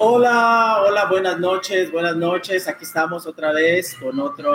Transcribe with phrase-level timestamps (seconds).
[0.00, 2.68] Hola, hola, buenas noches, buenas noches.
[2.68, 4.54] Aquí estamos otra vez con otro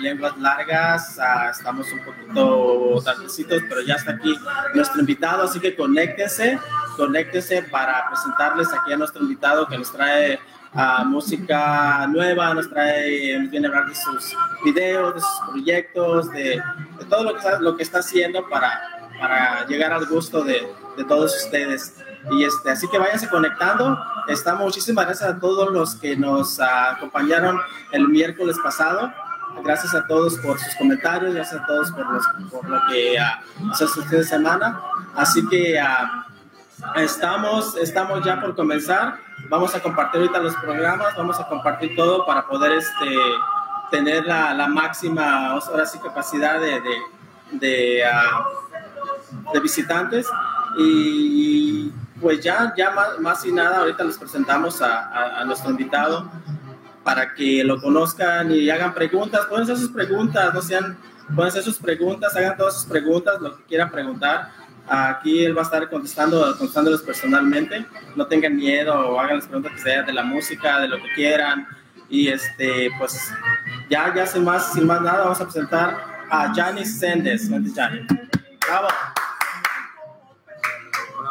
[0.00, 1.18] Lenguas Largas.
[1.18, 4.34] Uh, estamos un poquito tardecitos, pero ya está aquí
[4.74, 6.58] nuestro invitado, así que conéctense,
[6.96, 10.40] conéctense para presentarles aquí a nuestro invitado que nos trae
[10.72, 14.34] uh, música nueva, nos trae, nos viene a hablar de sus
[14.64, 16.62] videos, de sus proyectos, de,
[17.10, 17.24] todo
[17.60, 20.66] lo que, está, haciendo para, llegar al gusto de
[21.06, 21.94] todos ustedes.
[22.30, 23.98] Y este, así que váyanse conectando.
[24.28, 26.62] Está, muchísimas gracias a todos los que nos uh,
[26.96, 29.12] acompañaron el miércoles pasado.
[29.64, 33.70] Gracias a todos por sus comentarios, gracias a todos por, los, por lo que uh,
[33.70, 34.80] hizo este fin de semana.
[35.14, 39.18] Así que uh, estamos, estamos ya por comenzar.
[39.48, 43.18] Vamos a compartir ahorita los programas, vamos a compartir todo para poder este,
[43.90, 47.02] tener la, la máxima, ahora sí, capacidad de, de,
[47.50, 48.04] de,
[49.52, 50.28] de visitantes.
[50.78, 56.30] Y pues ya, ya más, más, y nada, ahorita les presentamos a, nuestro invitado
[57.02, 59.44] para que lo conozcan y hagan preguntas.
[59.46, 60.96] Pueden hacer sus preguntas, no sean,
[61.34, 64.52] pueden hacer sus preguntas, hagan todas sus preguntas, lo que quieran preguntar.
[64.88, 67.84] Aquí él va a estar contestando, contestándoles personalmente.
[68.14, 71.12] No tengan miedo o hagan las preguntas que sean de la música, de lo que
[71.14, 71.66] quieran.
[72.08, 73.32] Y este, pues
[73.90, 77.48] ya, ya sin más, sin más nada, vamos a presentar a Janice Sendes.
[77.48, 78.88] Bravo.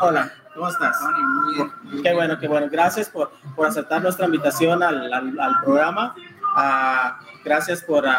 [0.01, 0.40] Hola.
[0.61, 0.95] ¿Cómo estás?
[1.01, 2.03] Muy bien.
[2.03, 2.67] Qué bueno, qué bueno.
[2.69, 6.13] Gracias por, por aceptar nuestra invitación al, al, al programa.
[6.55, 8.11] Uh, gracias por uh,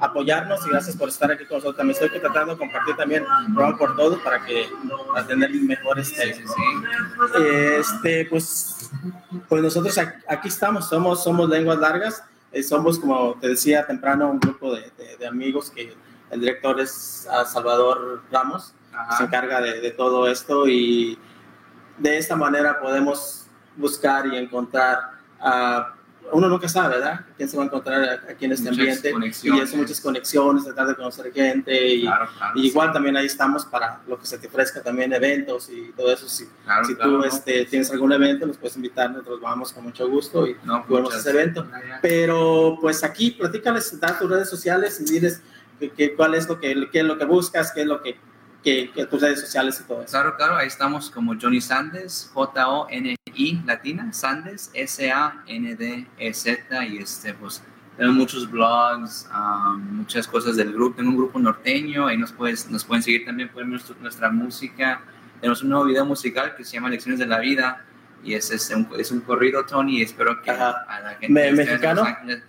[0.00, 1.76] apoyarnos y gracias por estar aquí con nosotros.
[1.76, 4.68] También estoy tratando de compartir también el programa por todos para que
[5.14, 7.42] para tener mejores sí, sí, sí.
[7.78, 8.90] Este, pues,
[9.48, 12.24] pues nosotros aquí estamos, somos, somos lenguas largas.
[12.50, 15.96] Eh, somos, como te decía temprano, un grupo de, de, de amigos que
[16.32, 18.74] el director es uh, Salvador Ramos.
[18.92, 19.18] Ajá.
[19.18, 21.16] Se encarga de, de todo esto y
[21.98, 27.20] de esta manera podemos buscar y encontrar a uh, uno nunca sabe, ¿verdad?
[27.36, 29.12] ¿Quién se va a encontrar aquí en este muchas ambiente?
[29.42, 31.94] Y eso, muchas conexiones, tratar de conocer gente.
[31.94, 32.92] Y, claro, claro, y igual sí.
[32.94, 36.28] también ahí estamos para lo que se te ofrezca también eventos y todo eso.
[36.28, 40.08] Si, claro, si tú este, tienes algún evento, nos puedes invitar, nosotros vamos con mucho
[40.08, 41.66] gusto y no, ese evento.
[42.00, 45.42] Pero pues aquí, platícales, da tus redes sociales y diles
[45.78, 48.16] que, que, cuál es lo que, qué es lo que buscas, qué es lo que
[48.62, 50.10] que, que, tus redes sociales y todo eso.
[50.10, 56.06] Claro, claro, ahí estamos como Johnny Sandes, J-O-N-I latina, Sandes, S-A-N-D-E-Z,
[56.86, 57.62] y este, pues
[57.96, 62.70] tenemos muchos blogs, um, muchas cosas del grupo, tengo un grupo norteño, ahí nos, puedes,
[62.70, 65.02] nos pueden seguir también, pueden ver nuestra, nuestra música,
[65.40, 67.84] tenemos un nuevo video musical que se llama Lecciones de la Vida,
[68.24, 70.84] y es, es, un, es un corrido, Tony, y espero que Ajá.
[70.88, 71.28] a la gente...
[71.28, 72.04] Me, ¿Mexicano?
[72.04, 72.42] Ángeles,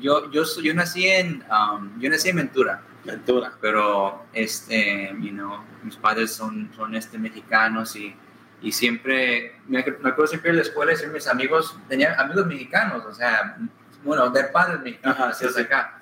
[0.00, 3.52] yo, yo, yo, nací en, um, yo nací en Ventura, Ventura.
[3.60, 8.14] Pero, este, you know, mis padres son, son este, mexicanos y,
[8.62, 13.56] y siempre, me, acuerdo siempre de la escuela mis amigos, tenía amigos mexicanos, o sea,
[14.04, 15.60] bueno, de padres mexicanos, Ajá, sí, sí.
[15.60, 15.98] acá.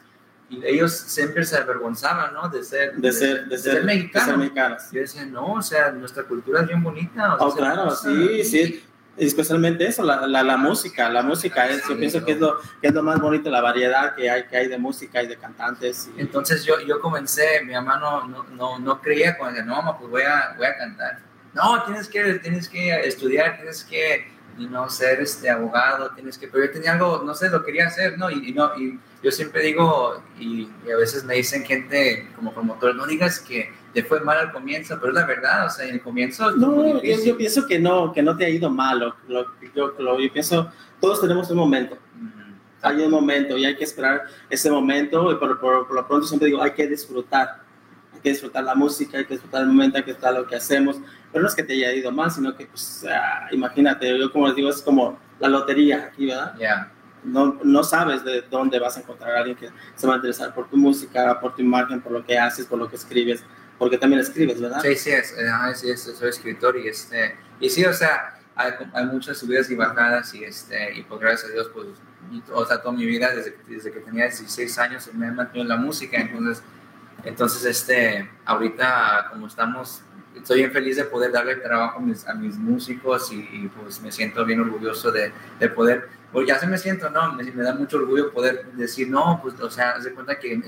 [0.48, 2.48] Y ellos siempre se avergonzaban, ¿no?
[2.48, 4.90] De ser, de, ser, de, de ser, ser mexicanos.
[4.90, 7.36] Yo decía, no, o sea, nuestra cultura es bien bonita.
[7.36, 8.84] O sea, oh, claro, sí, sí
[9.26, 12.88] especialmente eso, la, la, la, música, la música es, yo pienso que es, lo, que
[12.88, 16.10] es lo más bonito, la variedad que hay, que hay de música y de cantantes.
[16.16, 16.20] Y...
[16.20, 19.98] Entonces yo, yo comencé, mi mamá no, no, no, no creía, cuando decía, no mamá,
[19.98, 21.18] pues voy a, voy a cantar.
[21.52, 24.26] No, tienes que, tienes que estudiar, tienes que
[24.58, 28.18] no ser este abogado, tienes que, pero yo tenía algo, no sé, lo quería hacer,
[28.18, 28.30] ¿no?
[28.30, 32.52] Y, y no, y yo siempre digo, y, y, a veces me dicen gente como
[32.52, 35.86] promotor, no digas que te fue mal al comienzo, pero es la verdad, o sea,
[35.86, 36.50] en el comienzo...
[36.52, 39.94] No, yo, yo, pienso que no, que no te ha ido mal, lo, lo, yo,
[39.98, 40.70] lo, yo pienso,
[41.00, 42.54] todos tenemos un momento, uh -huh.
[42.82, 46.26] hay un momento y hay que esperar ese momento, y por, por, por lo pronto
[46.26, 47.62] siempre digo, hay que disfrutar,
[48.14, 50.56] hay que disfrutar la música, hay que disfrutar el momento, hay que disfrutar lo que
[50.56, 51.00] hacemos,
[51.32, 54.46] pero no es que te haya ido mal, sino que, pues, uh, imagínate, yo como
[54.46, 56.54] les digo, es como la lotería aquí, ¿verdad?
[56.58, 56.92] Yeah.
[57.22, 60.54] No, no, sabes de dónde vas a encontrar a alguien que se va a interesar
[60.54, 63.44] por tu música, por tu imagen, por lo que haces, por lo que escribes,
[63.80, 64.82] porque también escribes, ¿verdad?
[64.82, 65.34] Sí, sí, es,
[65.76, 69.74] sí, es, soy escritor y, este, y sí, o sea, hay, hay, muchas subidas y
[69.74, 71.86] bajadas y, este, y pues gracias a Dios, pues,
[72.52, 75.68] o sea, toda mi vida, desde, desde que tenía 16 años, me he mantenido en
[75.70, 76.62] la música, entonces,
[77.24, 80.02] entonces este, ahorita como estamos
[80.36, 84.02] estoy bien feliz de poder darle trabajo a mis, a mis músicos y, y, pues
[84.02, 87.32] me siento bien orgulloso de, de poder, pues ya se me siento, ¿no?
[87.32, 90.60] Me, me, da mucho orgullo poder decir, no, pues, o sea, haz de cuenta que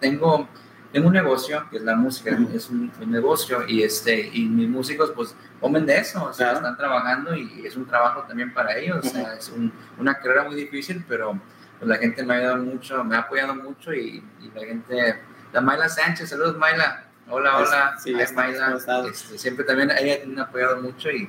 [0.00, 0.48] tengo,
[0.94, 4.68] tengo un negocio, que es la música, es un, un, negocio y, este, y mis
[4.68, 6.58] músicos pues comen de eso, o sea, claro.
[6.58, 9.10] están trabajando y es un trabajo también para ellos, uh -huh.
[9.10, 11.36] o sea, es un, una carrera muy difícil, pero
[11.80, 15.20] pues, la gente me ha ayudado mucho, me ha apoyado mucho y, y la gente,
[15.52, 18.76] la Mayla Sánchez, saludos Mayla, Hola, hola, sí, es Mayla.
[19.10, 21.28] Este, siempre también ella me ha apoyado mucho y,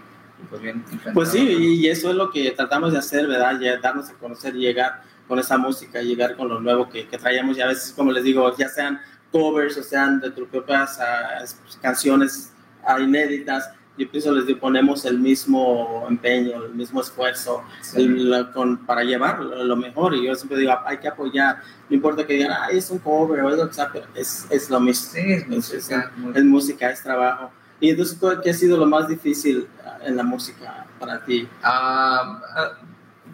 [0.49, 0.83] pues bien.
[1.13, 3.57] Pues sí, y eso es lo que tratamos de hacer, ¿verdad?
[3.59, 7.17] Ya darnos a conocer y llegar con esa música, llegar con lo nuevo que, que
[7.17, 7.57] traíamos.
[7.57, 8.99] Y a veces, como les digo, ya sean
[9.31, 11.43] covers o sean de tus propias ah,
[11.81, 12.53] canciones
[12.85, 18.01] ah, inéditas, yo pienso les digo, ponemos el mismo empeño, el mismo esfuerzo Sí.
[18.03, 20.13] el- con, para llevar lo, lo mejor.
[20.15, 21.61] Y yo siempre digo, hay que apoyar.
[21.89, 24.79] No importa que digan, ah, es un cover o es sea, pero es, es lo
[24.81, 25.11] mismo.
[25.13, 26.11] Sí, es Es- música.
[26.17, 27.51] muy- Es música, es trabajo.
[27.79, 31.47] Y entonces, ¿cuál- ¿qué ha sido lo más difícil ah, en la música para ti?
[31.63, 32.71] Ah, ah,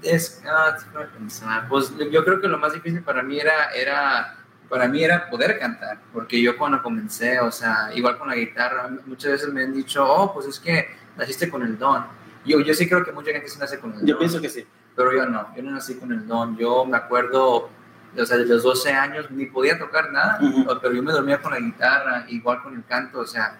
[0.03, 1.67] es, déjame pensar.
[1.69, 4.37] Pues yo creo que lo más difícil para mí era, era,
[4.71, 8.89] para mí era poder cantar, porque yo cuando comencé, o sea, igual con la guitarra,
[9.05, 10.87] muchas veces me han dicho, oh, pues es que
[11.17, 12.05] naciste con el don.
[12.45, 14.07] Yo, yo sí creo que mucha gente sí nace con el don.
[14.07, 14.65] Yo pienso que sí.
[14.95, 16.57] pero yo no, yo no nací con el don.
[16.57, 17.69] Yo me acuerdo,
[18.17, 20.65] o sea, de los 12 años ni podía tocar nada, Ujú.
[20.81, 23.57] pero yo me dormía con la guitarra, igual con el canto, o sea,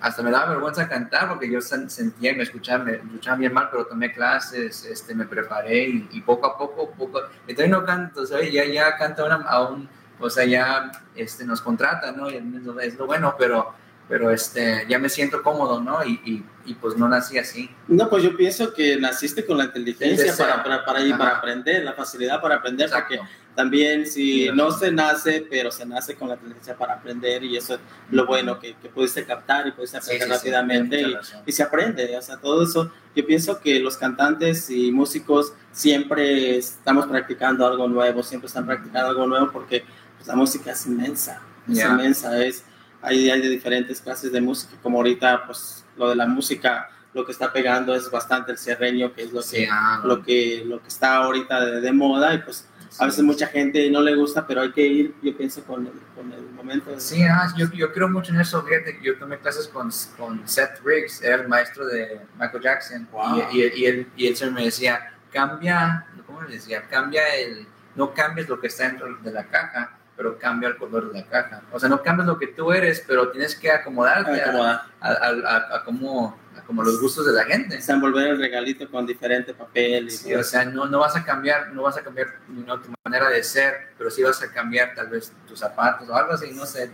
[0.00, 3.52] hasta me daba vergüenza cantar porque yo sen- sentía y me escuchaba, me escuchaba bien
[3.52, 7.84] mal, pero tomé clases, este, me preparé y, y poco a poco, poco, todavía no
[7.84, 8.50] canto, ¿sabes?
[8.50, 9.86] Ya, ya canta una, a un,
[10.20, 12.30] o sea, ya este, nos contratan, ¿no?
[12.30, 12.36] Y
[12.82, 13.72] es lo- bueno, pero,
[14.08, 16.04] pero este, ya me siento cómodo, ¿no?
[16.04, 17.70] Y, y, y pues no nací así.
[17.88, 21.18] No, pues yo pienso que naciste con la inteligencia para, para, para, Ajá.
[21.18, 23.16] para aprender, la facilidad para aprender, Exacto.
[23.16, 27.42] porque también si Sí, no se nace, pero se nace con la inteligencia para aprender
[27.42, 27.80] y eso es
[28.10, 31.64] lo bueno, que, que pudiste captar y pudiste aprender sí, sí, rápidamente y, y se
[31.64, 32.92] aprende, o sea, todo eso.
[33.16, 39.08] Yo pienso que los cantantes y músicos siempre estamos practicando algo nuevo, siempre están practicando
[39.08, 39.84] algo nuevo porque
[40.18, 41.88] pues, la música es inmensa, es Ya.
[41.88, 42.64] inmensa, es,
[43.00, 47.24] hay, hay de diferentes clases de música, como ahorita pues lo de la música, lo
[47.24, 50.80] que está pegando es bastante el cierreño, que es lo que, ah, lo que, lo
[50.82, 52.68] que está ahorita de, de moda y pues
[52.98, 55.92] a veces mucha gente no le gusta, pero hay que ir, yo pienso, con el,
[56.16, 56.90] con el momento.
[56.90, 58.62] de- Sí, ah, yo, yo creo mucho en eso.
[58.64, 63.08] Fíjate yo tomé clases con, con Seth Riggs, era el maestro de Michael Jackson.
[63.12, 63.42] Wow.
[63.52, 66.82] Y, y, y él, y él me decía, cambia, ¿cómo le decía?
[66.88, 71.12] Cambia el, no cambies lo que está dentro de la caja, pero cambia el color
[71.12, 71.62] de la caja.
[71.70, 75.10] O sea, no cambias lo que tú eres, pero tienes que acomodarte como a, a,
[75.12, 76.36] a- a- como,
[76.82, 77.76] los gustos de la gente.
[77.76, 81.24] es envolver el regalito con diferente papel y Sí, o sea, no, no vas a
[81.24, 84.92] cambiar, no vas a cambiar no, tu manera de ser, pero sí vas a cambiar
[84.96, 86.90] tal vez tus zapatos o algo así, no sé,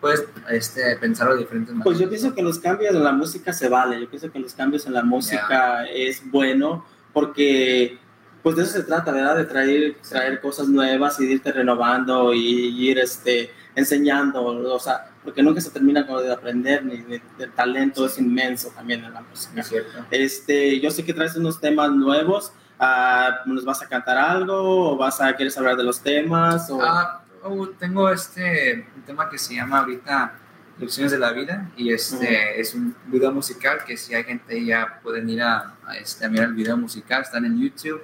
[0.00, 1.84] puedes este, pensarlo de diferentes maneras.
[1.84, 4.52] Pues yo pienso que los cambios en la música se vale, yo pienso que los
[4.52, 7.98] cambios en la música es bueno porque
[8.48, 9.36] pues de eso se trata, ¿verdad?
[9.36, 15.10] De traer, traer cosas nuevas y de irte renovando y ir este, enseñando, o sea,
[15.22, 19.12] porque nunca se termina con de aprender, ni de- el talento es inmenso también en
[19.12, 19.60] la música.
[19.60, 19.70] es.
[20.10, 24.96] Este, yo sé que traes unos temas nuevos, ah, ¿nos vas a cantar algo o
[24.96, 26.70] vas a, quieres hablar de los temas?
[26.70, 26.80] O...
[26.82, 30.32] Ah, oh, tengo este un tema que se llama ahorita
[30.78, 35.00] Lecciones de la Vida y este es un video musical que si hay gente ya
[35.02, 38.00] pueden ir a, a, este, a mirar el video musical, están en YouTube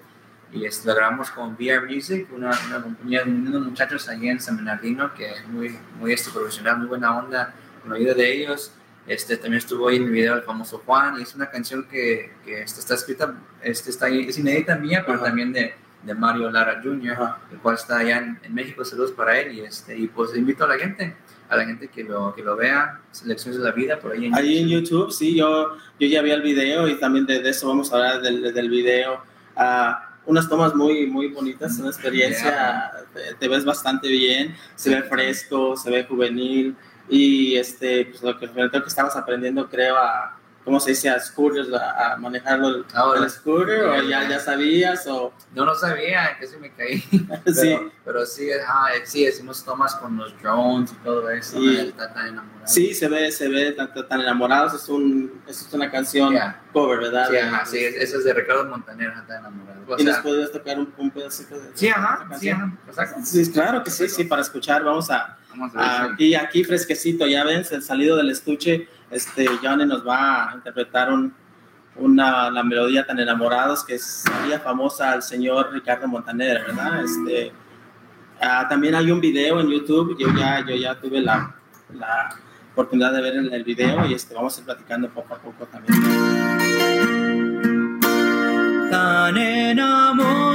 [0.54, 4.40] y este, lo grabamos con VR Music, una, una compañía de unos muchachos allí en
[4.40, 7.52] San Bernardino que es muy, muy este, profesional, muy buena onda
[7.82, 8.72] con la ayuda de ellos.
[9.06, 12.32] Este, también estuvo ahí en el video el famoso Juan y es una canción que,
[12.44, 15.26] que este, está escrita, este, está ahí, es inédita mía, pero Ajá.
[15.26, 15.74] también de,
[16.04, 17.38] de Mario Lara Jr Ajá.
[17.50, 18.84] el cual está allá en, en México.
[18.84, 21.16] Saludos para él y, este, y pues invito a la gente,
[21.48, 24.34] a la gente que lo, que lo vea, Selecciones de la Vida, por ahí en
[24.36, 27.66] Ahí en YouTube, sí, yo, yo ya vi el video y también de, de eso
[27.66, 29.20] vamos a hablar del, del video.
[29.56, 35.02] Ah, unas tomas muy, muy bonitas, una experiencia, te, te ves bastante bien, se ve
[35.02, 36.76] fresco, se ve juvenil
[37.08, 40.33] y este, pues lo que, lo que estabas aprendiendo creo a,
[40.64, 41.10] ¿cómo se dice?
[41.10, 45.32] A scooters, a, a manejarlo el, Ahora, el scooter o ya, ya sabías o...
[45.54, 47.02] no lo sabía, casi me caí.
[47.44, 51.58] Pero sí, pero sí, ajá, sí, hicimos tomas con los drones y todo eso.
[51.58, 51.76] Sí.
[51.78, 52.66] él está tan enamorado.
[52.66, 56.62] sí, se ve, se ve tan, tan enamorados, es, un, es una canción Ya.
[56.72, 57.28] cover, ¿verdad?
[57.30, 59.80] Sí, ajá, sí, eso es de Ricardo Montaner, está enamorado.
[59.86, 62.72] O y nos sea, podrías tocar un, un pedacito de sí, ajá, sí, ajá.
[63.22, 67.26] Sí, claro que sí, sí, para escuchar, vamos a, Vamos a ver aquí, aquí fresquecito,
[67.26, 71.34] ya ven, el salido del estuche, este, Johnny nos va a interpretar un,
[71.96, 77.04] una, la melodía tan enamorados que sería famosa al señor Ricardo Montaner, ¿verdad?
[77.04, 77.52] Este,
[78.40, 81.54] ah, también hay un video en YouTube, yo ya, yo ya tuve la,
[81.94, 82.36] la
[82.72, 85.66] oportunidad de ver el, el video y este, vamos a ir platicando poco a poco
[85.66, 86.64] también.
[88.94, 90.53] tan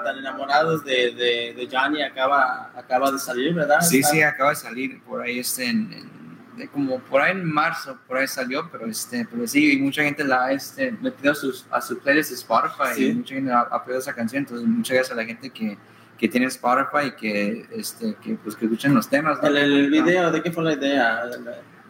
[0.00, 3.80] tan enamorados de, de, de Johnny acaba, acaba de salir, ¿verdad?
[3.80, 6.12] Sí, Está- sí, acaba de salir por ahí, este, en, en-
[6.56, 10.02] de como por ahí en marzo, por ahí salió, pero este, pero sí, y mucha
[10.04, 13.06] gente la ha este, metido a, sus, a su playlist de Spotify Sí.
[13.08, 15.78] y mucha gente ha, pedido esa canción, entonces muchas gracias a la gente que,
[16.18, 19.40] que tiene Spotify y que, este, que, pues, que escuchan los temas.
[19.42, 19.48] ¿no?
[19.48, 21.22] El, el video, ¿de qué fue la idea?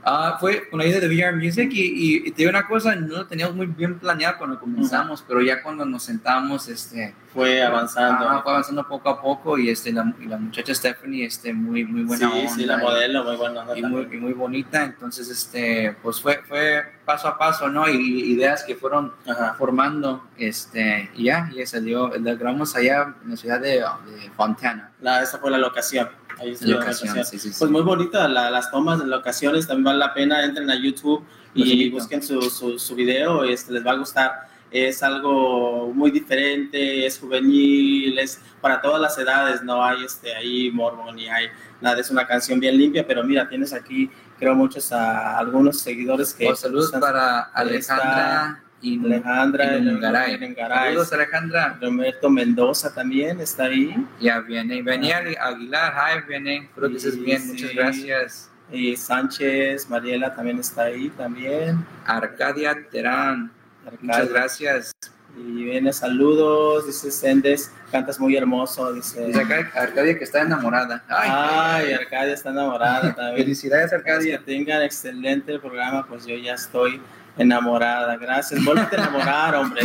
[0.04, 2.96] Ah, fue con la idea de VR Music y, y, y te digo una cosa,
[2.96, 7.62] no lo teníamos muy bien planeado cuando comenzamos, pero ya cuando nos sentamos, este, Fue
[7.62, 8.28] avanzando.
[8.28, 11.84] ah, fue avanzando poco a poco y, este, la, y la muchacha Stephanie, este, muy,
[11.84, 13.60] muy buena sí, sí, la modelo, muy buena.
[13.60, 17.88] onda y muy, y muy bonita, entonces, este, pues fue, fue paso a paso, ¿no?
[17.88, 19.12] Y, ideas que fueron
[19.56, 24.90] formando, este, y ya, y salió, la grabamos allá en la ciudad de, de Fontana,
[25.00, 26.08] La, esa fue la locación.
[26.42, 27.24] Ahí la la locación, locación.
[27.24, 27.56] sí, sí, sí.
[27.58, 31.24] Pues muy bonita la- las tomas de locaciones, también vale la pena, entren a YouTube
[31.54, 34.48] y busquen su, su, su video, este, les va a gustar.
[34.70, 40.70] Es algo muy diferente, es juvenil, es para todas las edades, no hay este, ahí
[40.70, 41.48] morbo ni hay
[41.82, 46.32] nada, es una canción bien limpia, pero mira, tienes aquí, creo, muchos, a, algunos seguidores
[46.32, 46.48] que...
[46.48, 49.80] Oh, saludos para Alejandra y Alejandra, y.
[49.80, 50.54] Nungaray.
[50.56, 51.78] Saludos Alejandra.
[51.80, 53.94] Roberto Mendoza también está ahí.
[54.20, 57.48] Ya viene, venía Aguilar, hi, viene, espero que estés bien, sí.
[57.52, 58.50] muchas gracias.
[58.72, 61.84] Y Sánchez, Mariela también está ahí también.
[62.04, 63.52] Arcadia Terán,
[64.00, 64.32] muchas Arcadia.
[64.32, 64.92] gracias.
[65.36, 69.32] Y viene saludos, dice Sendes, cantas muy hermoso, dice.
[69.74, 71.04] Arcadia que está enamorada.
[71.08, 73.36] Ay, Arcadia está enamorada también.
[73.44, 77.00] Felicidades Arcadia, que tengan excelente programa, pues yo ya estoy
[77.36, 78.16] enamorada.
[78.16, 78.64] Gracias.
[78.64, 79.82] Vuélvete a enamorar, hombre.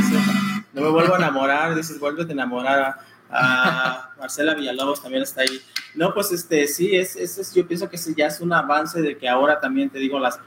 [0.74, 2.96] No me vuelvo a enamorar, dices, vuélvete a enamorar.
[3.30, 5.62] A Marcela Villalobos también está ahí.
[5.96, 9.18] No, pues este, sí, es, es, yo pienso que sí, ya es un avance de
[9.18, 10.39] que ahora también te digo las,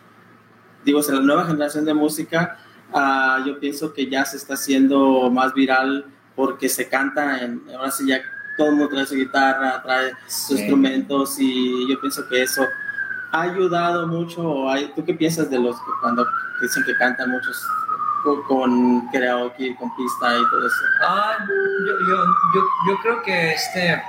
[0.84, 2.56] digo, en la nueva generación de música,
[2.94, 7.90] ah, yo pienso que ya se está haciendo más viral porque se canta en, ahora
[7.90, 8.22] sí ya
[8.56, 12.64] todo el mundo trae su guitarra, trae sus instrumentos y yo pienso que eso
[13.32, 14.66] ha ayudado mucho.
[14.94, 16.26] ¿Tú qué piensas de los cuando
[16.60, 17.66] dicen que cantan muchos
[18.22, 20.76] con, con karaoke, con pista y todo eso?
[21.06, 22.24] Ah, yo, yo,
[22.54, 24.02] yo, yo creo que este,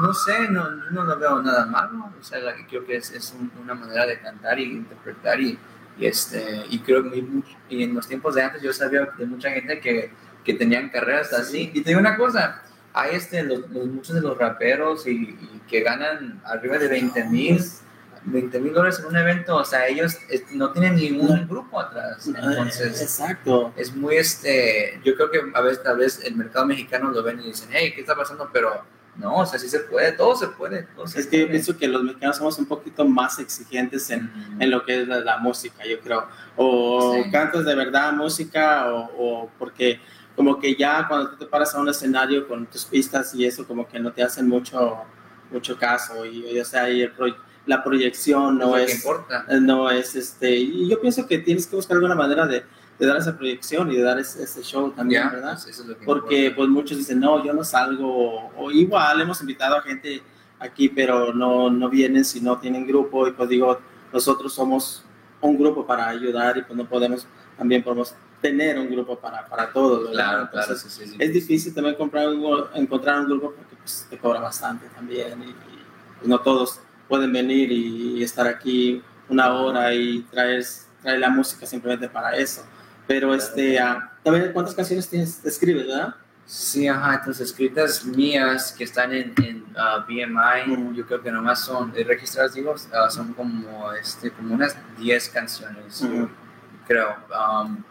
[0.00, 2.10] no sé, no, yo no lo veo nada malo.
[2.18, 5.58] O sea, creo que es, es un- una manera de cantar y interpretar y,
[5.98, 9.26] y este, y creo que muy- y en los tiempos de antes yo sabía de
[9.26, 10.12] mucha gente que,
[10.44, 11.70] que tenían carreras así.
[11.74, 15.62] Y te digo una cosa, hay este, los, los- muchos de los raperos y, y
[15.68, 17.60] que ganan arriba de 20 mil.
[18.26, 22.26] 20 mil dólares en un evento, o sea, ellos este, no tienen ningún grupo atrás.
[22.26, 23.72] Entonces, Exacto.
[23.76, 27.40] es muy este yo creo que a veces tal vez el mercado mexicano lo ven
[27.40, 28.82] y dicen hey qué está pasando pero
[29.16, 31.76] no o sea sí se puede todo se puede todo se Es que yo pienso
[31.78, 35.38] que los mexicanos somos un poquito más exigentes en, en lo que es la, la
[35.38, 36.26] música, yo creo.
[36.56, 37.30] O Sí.
[37.30, 40.00] cantas de verdad música o, o porque
[40.34, 43.66] como que ya cuando tú te paras a un escenario con tus pistas y eso
[43.66, 44.98] como que no te hacen mucho
[45.50, 49.44] mucho caso y, y, o sea, y el pro- la proyección no que es importa
[49.60, 52.64] no es este y yo pienso que tienes que buscar alguna manera de,
[52.98, 55.52] de dar esa proyección y de dar ese, ese show también, ¿verdad?
[55.54, 56.56] pues, eso es lo que porque importa.
[56.56, 60.22] pues muchos dicen, no, yo no salgo, o, igual hemos invitado a gente
[60.60, 63.78] aquí, pero no, no vienen si no tienen grupo, y pues digo,
[64.12, 65.04] nosotros somos
[65.40, 67.26] un grupo para ayudar y pues no podemos,
[67.58, 70.14] también podemos tener un grupo para, para todos, ¿verdad?
[70.14, 71.16] claro claro sí, sí, sí.
[71.18, 75.50] es difícil también comprar un- encontrar un grupo porque pues, te cobra bastante también y,
[75.50, 75.54] y,
[76.18, 80.64] pues, no todos pueden venir y, y estar aquí una hora y traer,
[81.02, 82.64] traer la música simplemente para eso.
[83.06, 86.14] Pero este, ah, también cuántas canciones tienes, escribes, ¿verdad?
[86.44, 90.94] Sí, ajá, entonces escritas mías que están en, en ah, BMI, Mm.
[90.94, 95.28] yo creo que nomás son, eh, registradas digo, ah, son como, este, como unas 10
[95.30, 96.28] canciones, Ujú.
[96.86, 97.16] creo.
[97.30, 97.82] um,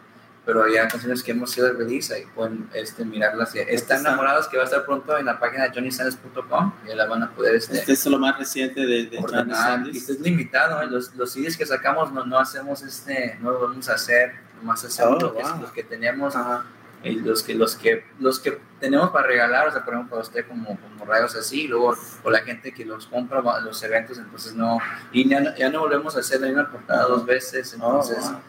[0.46, 3.52] pero ya canciones que hemos sido release, ahí pueden este, mirarlas.
[3.52, 3.62] ya.
[3.62, 7.24] Están Está- enamorados que va a estar pronto en la página johnnysands.com, ya la van
[7.24, 9.96] a poder este, Este es lo más reciente de, de Johnny Sanders.
[9.96, 10.86] este es limitado, ¿eh?
[10.86, 14.84] los, los CDs que sacamos no, no hacemos este, no lo vamos a hacer, nomás
[14.84, 15.60] hacemos Oh, wow.
[15.62, 16.64] los que tenemos Ajá.
[17.02, 20.22] y los que los que los que tenemos para regalar o sea por ejemplo para
[20.22, 24.16] usted como como rayos así y luego o la gente que los compra los eventos
[24.18, 24.78] entonces no
[25.12, 28.18] y ya, no- ya no volvemos a hacer la misma portada dos veces Oh, entonces
[28.30, 28.40] wow.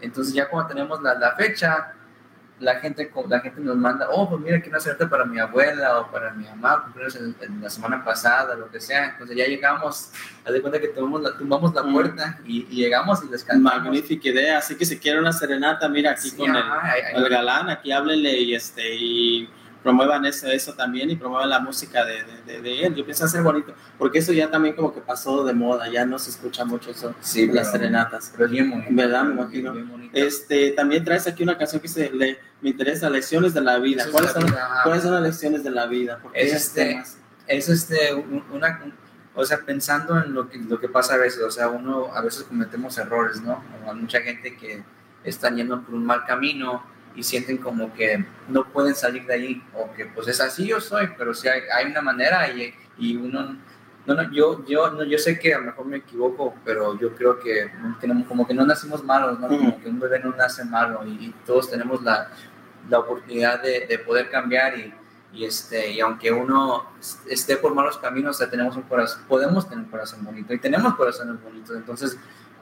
[0.00, 1.92] Entonces ya cuando tenemos la, la fecha,
[2.58, 6.10] la gente, la gente nos manda, oh, pues mira, una serenata para mi abuela o
[6.10, 6.90] para mi mamá,
[7.60, 9.10] la semana pasada, lo que sea.
[9.10, 10.10] Entonces ya llegamos,
[10.44, 11.92] haz de cuenta que tumbamos la, tumbamos la Mm.
[11.92, 13.82] puerta y, y llegamos y les cantamos.
[13.84, 14.58] Magnífica idea.
[14.58, 17.68] Así que si quieren una serenata, mira aquí Sí, con el, ahí- ahí- el galán,
[17.68, 19.50] aquí háblenle y este y
[19.86, 22.94] promuevan eso, eso también y promuevan la música de, de, de- él.
[22.96, 26.18] Yo pienso hacer bonito, porque eso ya también como que pasó de moda, ya no
[26.18, 28.30] se escucha mucho eso, Sí, las serenatas.
[28.32, 28.88] Pero es bien bonito.
[28.90, 29.22] ¿Verdad?
[29.24, 29.72] Me imagino.
[29.72, 30.10] Bien.
[30.12, 34.04] Este, también traes aquí una canción que se le, me interesa, Lecciones de la Vida.
[34.10, 34.68] ¿Cuáles la son, vida.
[34.82, 36.18] ¿Cuáles son las lecciones de la vida?
[36.18, 37.02] ¿Por qué Es este-
[37.46, 38.92] es este, un- una, un-
[39.36, 42.20] o sea, pensando en lo que, lo que pasa a veces, o sea, uno a
[42.22, 43.62] veces cometemos errores, ¿no?
[43.88, 44.82] Hay mucha gente que
[45.22, 46.82] están yendo por un mal camino
[47.16, 50.80] y sienten como que no pueden salir de ahí, o que pues es así yo
[50.80, 53.56] soy, pero sí hay, hay una manera y, y uno,
[54.06, 57.14] no, no, yo, yo, no, yo sé que a lo mejor me equivoco, pero yo
[57.16, 57.70] creo que,
[58.06, 59.48] no- como que no nacimos malos, ¿no?
[59.48, 62.30] Como que un bebé no nace malo y, y todos tenemos la,
[62.88, 64.94] la oportunidad de, de poder cambiar y,
[65.32, 66.84] y, este, y aunque uno
[67.28, 70.58] esté por malos caminos, o sea, tenemos un corazón, podemos tener un corazón bonito y
[70.58, 71.76] tenemos corazones bonitos.
[71.76, 72.16] Entonces,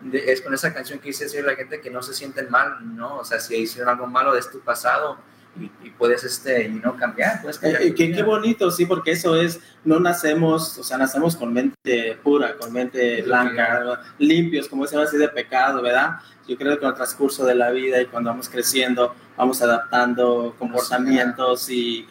[0.05, 2.51] de- es con esa canción que hice decirle a la gente que no se sienten
[2.51, 3.19] mal, ¿no?
[3.19, 5.19] O sea, si hicieron algo malo es tu pasado
[5.59, 7.83] y, y puedes, este, y no cambiar, puedes cambiar.
[7.83, 12.19] Eh, tu qué, bonito, sí, porque eso es, no nacemos, o sea, nacemos con mente
[12.23, 16.17] pura, con mente blanca, limpios, como se llama así, de pecado, ¿verdad?
[16.47, 20.55] Yo creo que con el transcurso de la vida y cuando vamos creciendo, vamos adaptando
[20.59, 22.07] comportamientos y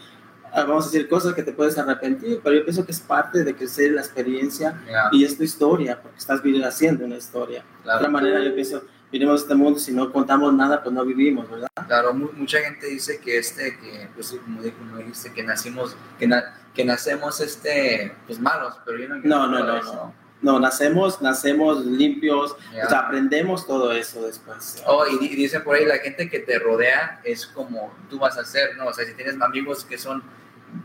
[0.55, 3.55] vamos a decir cosas que te puedes arrepentir, pero yo pienso que es parte de
[3.55, 7.61] crecer la experiencia Ya, y es tu historia, porque estás viviendo haciendo una historia.
[7.77, 7.99] De claro.
[7.99, 11.49] otra manera, yo pienso, vinimos a este mundo, si no contamos nada, pues no vivimos,
[11.49, 11.67] ¿verdad?
[11.87, 15.95] Claro, mu- mucha gente dice que este, que, pues como, di- como dijiste, que nacimos,
[16.19, 19.93] que, na- que nacemos, este, pues malos, pero yo no No, no, no, eso.
[19.93, 20.23] no.
[20.43, 22.85] No, nacemos, nacemos limpios, Ya.
[22.85, 24.83] o sea, aprendemos todo eso después.
[24.85, 28.37] Oh, y, y dicen por ahí, la gente que te rodea es como tú vas
[28.37, 28.87] a ser, ¿no?
[28.87, 30.21] O sea, si tienes amigos que son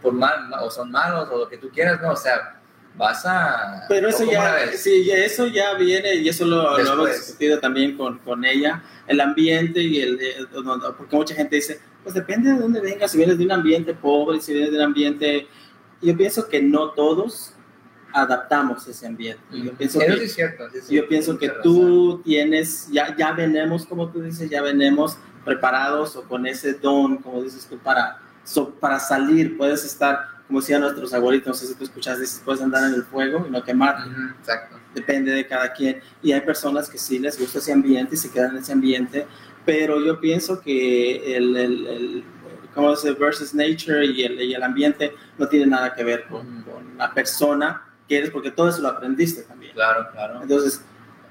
[0.00, 2.12] por mal, o son malos, o lo que tú quieras, ¿no?
[2.12, 2.60] O sea,
[2.96, 3.84] vas a...
[3.88, 7.96] Pero ¿o eso ya, sí, eso ya viene y eso lo, lo hemos discutido también
[7.96, 10.18] con, con ella, el ambiente y el,
[10.64, 13.94] no, porque mucha gente dice, pues depende de dónde vengas, si vienes de un ambiente
[13.94, 15.46] pobre, si vienes de un ambiente,
[16.02, 17.54] yo pienso que no todos
[18.12, 19.42] adaptamos ese ambiente.
[19.50, 20.66] Yo pienso Eso que es cierto.
[20.66, 21.62] es Yo pienso que razón.
[21.62, 27.18] tú tienes, ya, ya venemos, como tú dices, ya venemos preparados o con ese don,
[27.18, 29.56] como dices tú, para, so- para salir.
[29.56, 32.94] Puedes estar, como decían nuestros abuelitos, no sé si tú escuchas, dices, puedes andar en
[32.94, 34.08] el fuego y no quemarte.
[34.08, 34.76] Ujú, exacto.
[34.94, 36.00] Depende de cada quien.
[36.22, 39.26] Y hay personas que sí les gusta ese ambiente y se quedan en ese ambiente,
[39.64, 42.24] pero yo pienso que el, el, el
[43.18, 46.70] versus nature y el, y el ambiente no tiene nada que ver con, Ujú.
[46.70, 49.72] con la persona que eres, porque todo eso lo aprendiste también.
[49.74, 50.40] Claro, claro.
[50.42, 50.82] Entonces,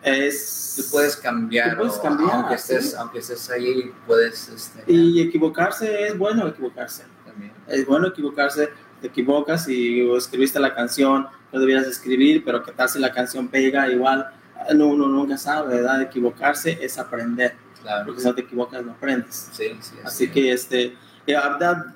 [0.03, 0.73] es...
[0.77, 2.95] Tú puedes cambiar, Tú puedes cambiar, aunque estés, sí.
[2.97, 7.03] aunque estés ahí, puedes, este, Y equivocarse es bueno equivocarse.
[7.25, 7.51] también.
[7.67, 8.69] Es bueno equivocarse,
[9.01, 13.47] te equivocas y escribiste la canción, no debieras escribir, pero qué tal si la canción
[13.47, 14.29] pega igual.
[14.75, 16.01] No, uno nunca sabe, ¿verdad?
[16.01, 18.05] Equivocarse es aprender, Claro.
[18.05, 19.49] porque si no te equivocas no aprendes.
[19.51, 19.95] Sí, sí.
[20.03, 21.37] Así que, este, eh,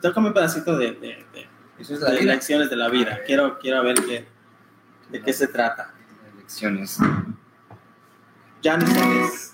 [0.02, 1.48] tócame un pedacito de, de, de-
[1.80, 3.20] Eso es la de lecciones de la vida.
[3.26, 4.26] Quiero, quiero ver qué,
[5.10, 5.94] de qué se trata.
[6.38, 6.98] Lecciones.
[8.62, 9.54] Ya no sabes.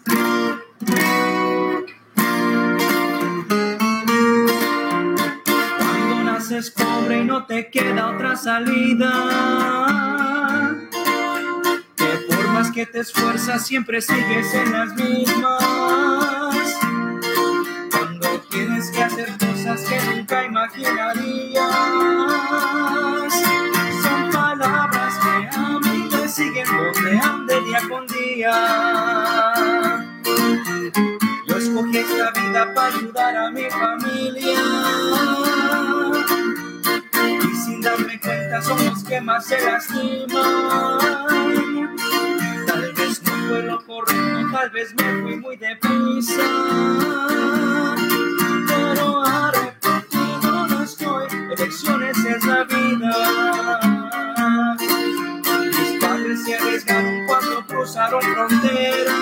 [5.78, 9.13] Cuando naces pobre y no te queda otra salida.
[11.96, 16.76] Que por más que te esfuerzas siempre sigues en las mismas.
[17.89, 21.63] Cuando tienes que hacer cosas que nunca imaginarías.
[24.04, 28.87] Son palabras que a mí me siguen donde ande día con día.
[38.62, 41.00] Son los que más se lastiman.
[42.65, 46.41] Tal vez no fue lo correcto, tal vez me fui muy deprisa.
[48.67, 53.80] Pero arrepentido no estoy, elecciones es la vida.
[55.65, 59.15] Mis padres se arriesgaron cuando cruzaron frontera.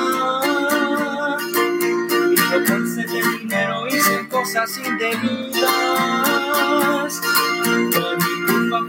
[2.32, 5.66] Y yo pensé de dinero hice cosas indebidas.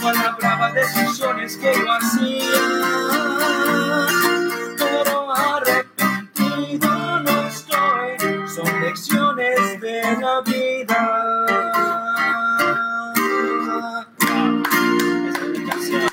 [0.06, 2.60] Pero mi a la brava decisiones que yo hacía.
[4.78, 11.46] Pero arrepentido no estoy, son lecciones de la vida.
[15.28, 16.08] Esa es mi canción.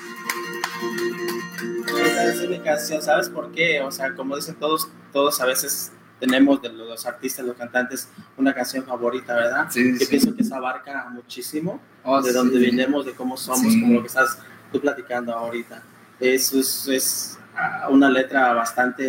[1.99, 3.82] Esa es mi canción, ¿sabes por qué?
[3.82, 5.91] O sea, como dicen todos, todos a veces
[6.27, 9.67] tenemos de los artistas, los cantantes, una canción favorita, ¿verdad?
[9.69, 10.05] Sí, Yo sí.
[10.05, 12.36] pienso que esa abarca muchísimo Oh, de sí.
[12.36, 13.81] dónde vinimos, de cómo somos, Sí.
[13.81, 14.39] como lo que estás
[14.71, 15.83] tú platicando ahorita.
[16.19, 19.05] Eso es, es, ah, una letra bastante,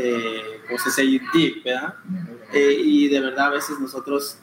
[0.66, 1.24] ¿cómo se dice?
[1.32, 1.94] Deep, ¿verdad?
[2.52, 4.38] Eh, y de verdad a veces nosotros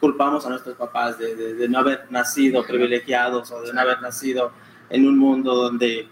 [0.00, 4.00] culpamos a nuestros papás de, de- de no haber nacido privilegiados o de no haber
[4.00, 4.52] nacido
[4.90, 6.08] en un mundo donde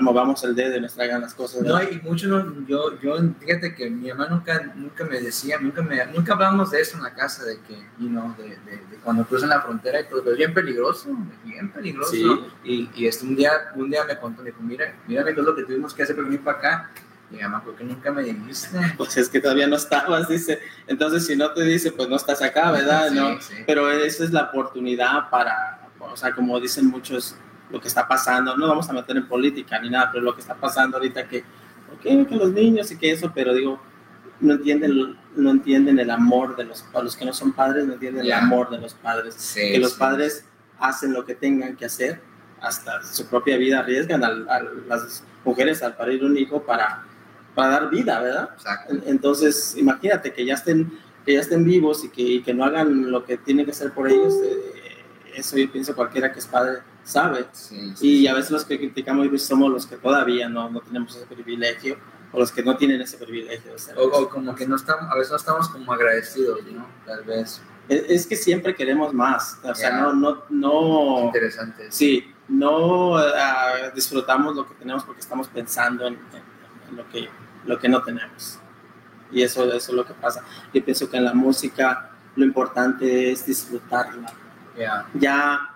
[0.00, 1.62] movamos el dedo y nos traigan las cosas.
[1.62, 1.90] No, ¿verdad?
[1.92, 6.04] y mucho no, yo, yo, fíjate que mi mamá nunca, nunca me decía, nunca me,
[6.06, 9.24] nunca hablamos de eso en la casa, de que, you know, de, de, de cuando
[9.26, 12.10] cruzan la frontera y todo, pero es bien peligroso, bien peligroso.
[12.10, 12.26] Sí.
[12.64, 15.54] Y, y este, un día, un día me contó, me dijo, mira, mira es lo
[15.54, 16.90] que tuvimos que hacer para venir para acá.
[17.30, 18.78] Y mamá, ¿por qué nunca me dijiste?
[18.96, 20.60] Pues es que todavía no estabas, dice.
[20.86, 23.08] Entonces, si no te dice, pues no estás acá, ¿verdad?
[23.10, 23.40] Sí, ¿No?
[23.40, 23.54] sí.
[23.66, 27.36] Pero esa es la oportunidad para, o sea, como dicen muchos,
[27.70, 30.40] lo que está pasando, no vamos a meter en política ni nada, pero lo que
[30.40, 31.44] está pasando ahorita que,
[31.94, 33.80] ok, que los niños y que eso, pero digo,
[34.40, 37.94] no entienden, no entienden el amor de los, para los que no son padres, no
[37.94, 39.34] entienden el amor de los padres.
[39.34, 39.98] Sí, que los sí.
[39.98, 40.44] padres
[40.78, 42.20] hacen lo que tengan que hacer,
[42.60, 47.04] hasta su propia vida arriesgan a, a las mujeres al parir un hijo para,
[47.54, 48.50] para dar vida, ¿verdad?
[48.54, 48.94] Exacto.
[49.06, 53.10] Entonces, imagínate que ya estén, que ya estén vivos y que, y que no hagan
[53.10, 54.34] lo que tienen que hacer por ellos.
[54.44, 54.72] eh,
[55.36, 57.46] eso yo pienso cualquiera que es padre sabe.
[57.52, 61.14] Sí, sí, Y a veces los que criticamos somos los que todavía no, no tenemos
[61.16, 61.96] ese privilegio
[62.32, 63.72] o los que no tienen ese privilegio.
[63.96, 66.86] O, o como que no estamos, a veces no estamos como agradecidos, ¿no?
[67.06, 67.62] Tal vez.
[67.88, 69.58] Es, es que siempre queremos más.
[69.62, 70.00] O sea, Ya.
[70.00, 71.86] no, no, no, Interesante.
[71.90, 77.28] sí, no ah, disfrutamos lo que tenemos porque estamos pensando en, en- en lo, que,
[77.64, 78.58] lo que no tenemos.
[79.32, 80.42] Y eso, eso es lo que pasa.
[80.74, 84.32] Yo pienso que en la música lo importante es disfrutarla.
[84.78, 85.06] Ya.
[85.14, 85.72] Ya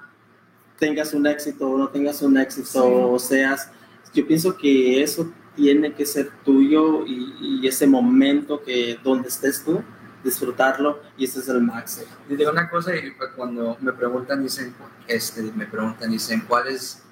[0.80, 2.78] tengas un éxito o no tengas un éxito, Sí.
[2.82, 3.70] o seas,
[4.12, 9.64] yo pienso que eso tiene que ser tuyo y, y ese momento que donde estés
[9.64, 9.80] tú,
[10.24, 12.08] disfrutarlo y ese es el máximo.
[12.28, 14.74] Y digo una cosa, y cuando me preguntan, dicen,
[15.06, 17.02] este, me preguntan, dicen, ¿cuál es,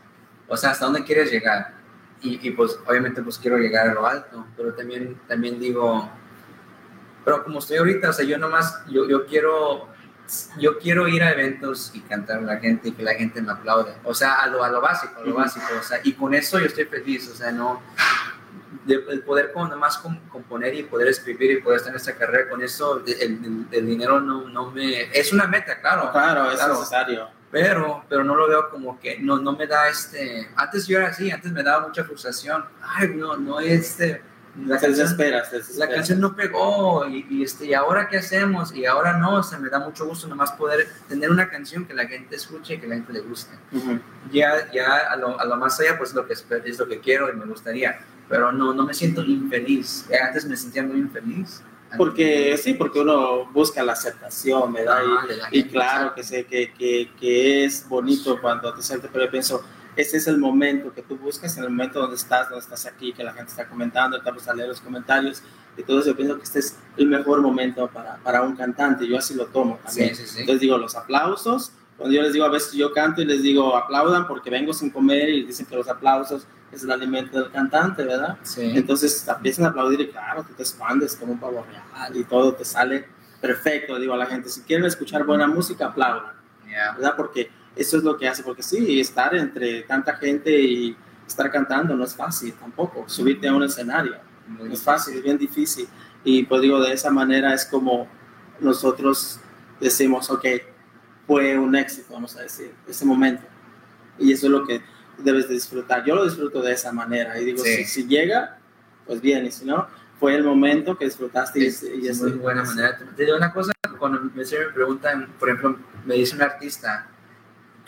[0.49, 1.75] o sea, hasta dónde quieres llegar?
[2.21, 6.11] Y, y, pues obviamente pues quiero llegar a lo alto, pero también, también digo,
[7.25, 9.89] pero como estoy ahorita, o sea, yo nomás, yo, yo quiero,
[10.59, 13.53] yo quiero ir a eventos y cantar a la gente y que la gente me
[13.53, 15.39] aplaude, o sea, a lo, a lo básico, a lo Ujú.
[15.39, 17.81] básico, o sea, y con eso yo estoy feliz, o sea, no,
[18.85, 22.15] de, el poder como nomás com- componer y poder escribir y poder estar en esta
[22.17, 25.03] carrera, con eso el, el- el dinero no, no me...
[25.19, 26.75] Es una meta, claro, Claro, es Claro.
[26.75, 27.29] necesario.
[27.51, 30.51] pero, pero no lo veo como que, no, no me da este...
[30.57, 32.65] Antes yo era así, antes me daba mucha frustración.
[32.83, 34.23] Ay, no, no, este...
[34.67, 38.75] La canción, desesperas, te la canción no pegó y, y, este, y ahora qué hacemos
[38.75, 41.95] y ahora no, o sea, me da mucho gusto nomás poder tener una canción que
[41.95, 44.01] la gente escuche y que la gente le guste Ujú.
[44.33, 47.33] ya, ya a, lo, a lo más allá, pues lo que es lo que quiero
[47.33, 50.07] y me gustaría, pero no, no me siento infeliz.
[50.11, 51.63] Eh, Antes me sentía muy infeliz.
[51.97, 54.99] Porque sí, porque uno busca la aceptación, ¿verdad?
[55.03, 58.83] Ah, de la Y, y claro que sé que, que, que es bonito cuando te
[58.83, 59.65] sientes, pero yo pienso,
[60.01, 63.13] ese es el momento que tú buscas, en el momento donde estás, donde estás aquí,
[63.13, 65.43] que la gente está comentando, estamos a leer los comentarios,
[65.77, 69.07] y todo eso, yo pienso que este es el mejor momento para, para un cantante,
[69.07, 70.15] yo así lo tomo también.
[70.15, 70.41] Sí, sí, sí.
[70.41, 73.77] Entonces digo, los aplausos, cuando yo les digo, a veces yo canto y les digo,
[73.77, 78.05] aplaudan porque vengo sin comer y dicen que los aplausos es el alimento del cantante,
[78.05, 78.39] ¿verdad?
[78.57, 82.55] Entonces empiezan a aplaudir y claro, tú te expandes como un pavo real y todo
[82.55, 83.09] te sale
[83.41, 83.99] perfecto.
[83.99, 86.39] Digo a la gente, si quieren escuchar buena música, aplaudan.
[86.97, 87.15] ¿verdad?
[87.17, 91.95] Porque eso es lo que hace, porque sí, estar entre tanta gente y estar cantando
[91.97, 95.87] no es fácil tampoco, subirte a un escenario, Muy no es fácil, es bien difícil.
[96.25, 98.09] Y pues digo, de esa manera es como
[98.61, 99.39] nosotros
[99.81, 100.45] decimos, ok,
[101.27, 103.43] fue un éxito, vamos a decir, ese momento.
[104.19, 104.81] Y eso es lo que
[105.19, 106.05] debes de disfrutar.
[106.05, 107.39] Yo lo disfruto de esa manera.
[107.41, 107.77] Y digo, Sí.
[107.79, 108.59] si, si llega,
[109.07, 109.87] pues bien, y si no,
[110.19, 112.99] fue el momento que disfrutaste y, Es, y es ese- muy buena manera.
[113.17, 117.09] Te digo una cosa, cuando me preguntan, por ejemplo, me dice un artista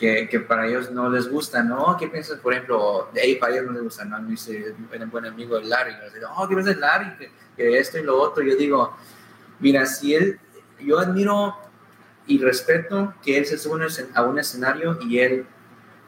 [0.00, 1.94] que, que para ellos no les gusta, ¿no?
[1.98, 4.20] ¿Qué piensas, por ejemplo, de ahí para ellos no les gusta, ¿no?
[4.22, 7.16] Me dice, un buen amigo de Larry, yo digo, oh, ¿qué piensas de Larry?
[7.18, 8.42] Que, que esto y lo otro.
[8.42, 8.96] Yo digo,
[9.58, 10.40] mira, si él,
[10.80, 11.54] yo admiro
[12.26, 15.44] y respeto que él se sube a un escenario y él,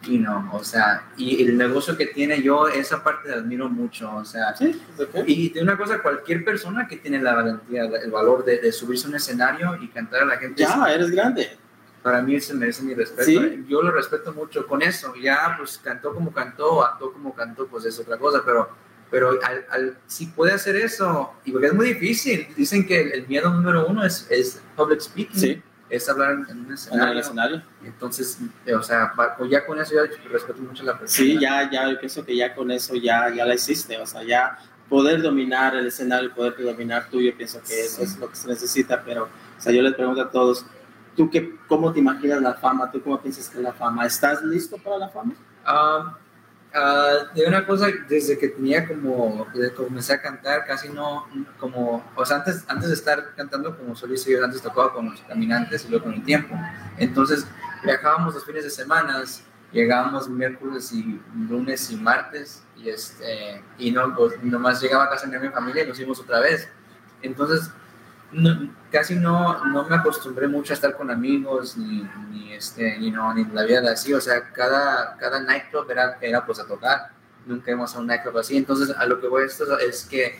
[0.08, 4.10] y no, o sea, y el negocio que tiene yo, esa parte la admiro mucho,
[4.16, 5.16] o sea, Sí, pues, ok.
[5.26, 9.06] y de una cosa, cualquier persona que tiene la valentía, el valor de, de subirse
[9.06, 11.58] a un escenario y cantar a la gente, Ya, eres grande.
[12.02, 13.24] Para mí se merece mi respeto.
[13.24, 13.64] ¿Sí?
[13.68, 15.14] Yo lo respeto mucho con eso.
[15.14, 18.68] Ya, pues cantó como cantó, actuó como cantó, pues es otra cosa, pero,
[19.10, 23.12] pero al, al- si puede hacer eso, y porque es muy difícil, dicen que el,
[23.12, 26.74] el miedo número uno es, es public speaking, Sí, es hablar en, un en el
[26.74, 27.20] escenario.
[27.20, 27.62] escenario.
[27.84, 29.12] Entonces, eh, o sea,
[29.50, 31.16] ya con eso ya respeto mucho a la persona.
[31.16, 34.22] Sí, ya, ya, yo pienso que ya con eso ya, ya la hiciste, o sea,
[34.24, 38.36] ya poder dominar el escenario, poder dominar tú, yo pienso que eso es lo que
[38.36, 40.66] se necesita, pero, o sea, yo les pregunto a todos,
[41.16, 42.90] ¿tú qué, cómo te imaginas la fama?
[42.90, 44.06] ¿Tú cómo piensas que es la fama?
[44.06, 45.34] ¿Estás listo para la fama?
[45.64, 46.18] Ah,
[46.74, 51.26] ah, de una cosa, desde que tenía como, desde que comencé a cantar, casi no,
[51.58, 55.20] como, o sea, antes, antes de estar cantando como solista, yo antes tocaba con los
[55.22, 56.54] caminantes y luego con el tiempo.
[56.98, 57.46] Entonces,
[57.84, 59.22] viajábamos los fines de semana,
[59.72, 65.26] llegábamos miércoles y lunes y martes, y, este, y no, pues, nomás llegaba a casa
[65.26, 66.68] de mi familia y nos íbamos otra vez.
[67.22, 67.70] Entonces,
[68.32, 73.10] no- casi no, no me acostumbré mucho a estar con amigos ni, ni, este, ni,
[73.10, 74.12] no, ni la vida de así.
[74.12, 77.10] O sea, cada, cada nightclub era, era pues a tocar.
[77.44, 78.56] Nunca íbamos a un nightclub así.
[78.56, 80.38] Entonces, a lo que voy a esto es que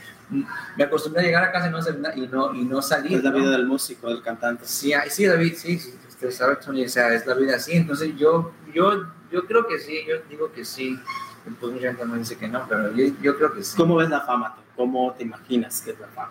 [0.76, 3.18] me acostumbré a llegar a casa y no, hacer y no, y no salir.
[3.18, 3.36] Es la ¿no?
[3.38, 4.64] vida del músico, del cantante.
[4.66, 7.72] Sí, sí, David, sí, usted sabe, Tony, o sea, es la vida así.
[7.72, 10.98] Entonces, yo, yo, yo creo que sí, yo digo que sí.
[11.58, 13.76] Pues mucha gente me dice que no, pero yo, yo creo que sí.
[13.76, 14.54] ¿Cómo ves la fama?
[14.54, 14.62] tú?
[14.76, 16.30] ¿Cómo te imaginas que es la fama?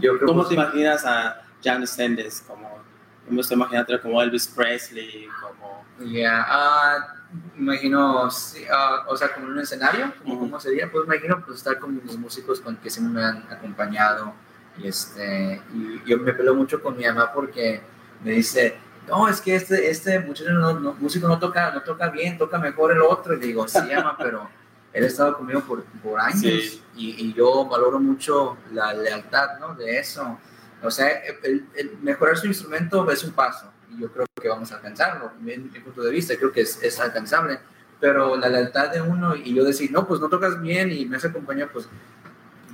[0.00, 2.44] Yo creo ¿Cómo que te imaginas a Janis Sendes?
[2.46, 2.78] Como,
[3.26, 5.28] ¿Cómo te imaginas como Elvis Presley?
[5.42, 7.14] Como, Ya, ah,
[7.56, 8.28] imagino,
[8.70, 10.40] ah, o sea, como en un escenario, ¿cómo, Ujú.
[10.44, 10.90] cómo sería?
[10.90, 14.32] Pues imagino pues estar con los músicos con que siempre me han acompañado
[14.78, 17.82] y este, y yo me peleo mucho con mi mamá porque
[18.24, 18.76] me dice,
[19.08, 22.58] no, es que este, este muchacho no, no- músico no toca, no toca bien, toca
[22.58, 24.48] mejor el otro, y digo, sí, mamá, pero
[24.92, 26.82] él ha estado conmigo por, por años Sí.
[26.96, 29.74] y, y yo valoro mucho la lealtad, ¿no?
[29.74, 30.38] De eso.
[30.82, 31.08] O sea,
[31.42, 35.32] el, el mejorar su instrumento es un paso y yo creo que vamos a alcanzarlo.
[35.46, 37.58] En mi punto de vista, creo que es, es alcanzable.
[38.00, 41.16] Pero la lealtad de uno y yo decir, no, pues no tocas bien y me
[41.16, 41.88] has acompañado, pues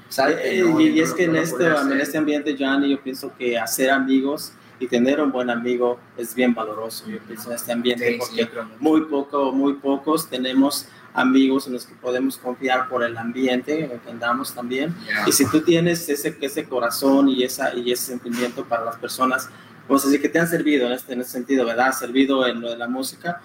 [0.08, 0.58] salte.
[0.58, 0.80] Eh, ¿no?
[0.80, 3.32] y, y no es lo- que no en este, en este ambiente, Johnny, yo pienso
[3.36, 7.06] que hacer amigos y tener un buen amigo es bien valoroso.
[7.08, 8.76] Yo pienso en este ambiente Sí, sí, porque mucho.
[8.80, 13.92] muy poco, muy pocos tenemos amigos en los que podemos confiar por el ambiente en
[13.92, 14.94] el que andamos también.
[15.26, 19.48] Y si tú tienes ese, ese corazón y, esa, y ese sentimiento para las personas,
[19.88, 21.92] vamos a decir que te han servido en este, en ese sentido, ¿verdad?
[21.92, 23.40] Servido en lo de la música,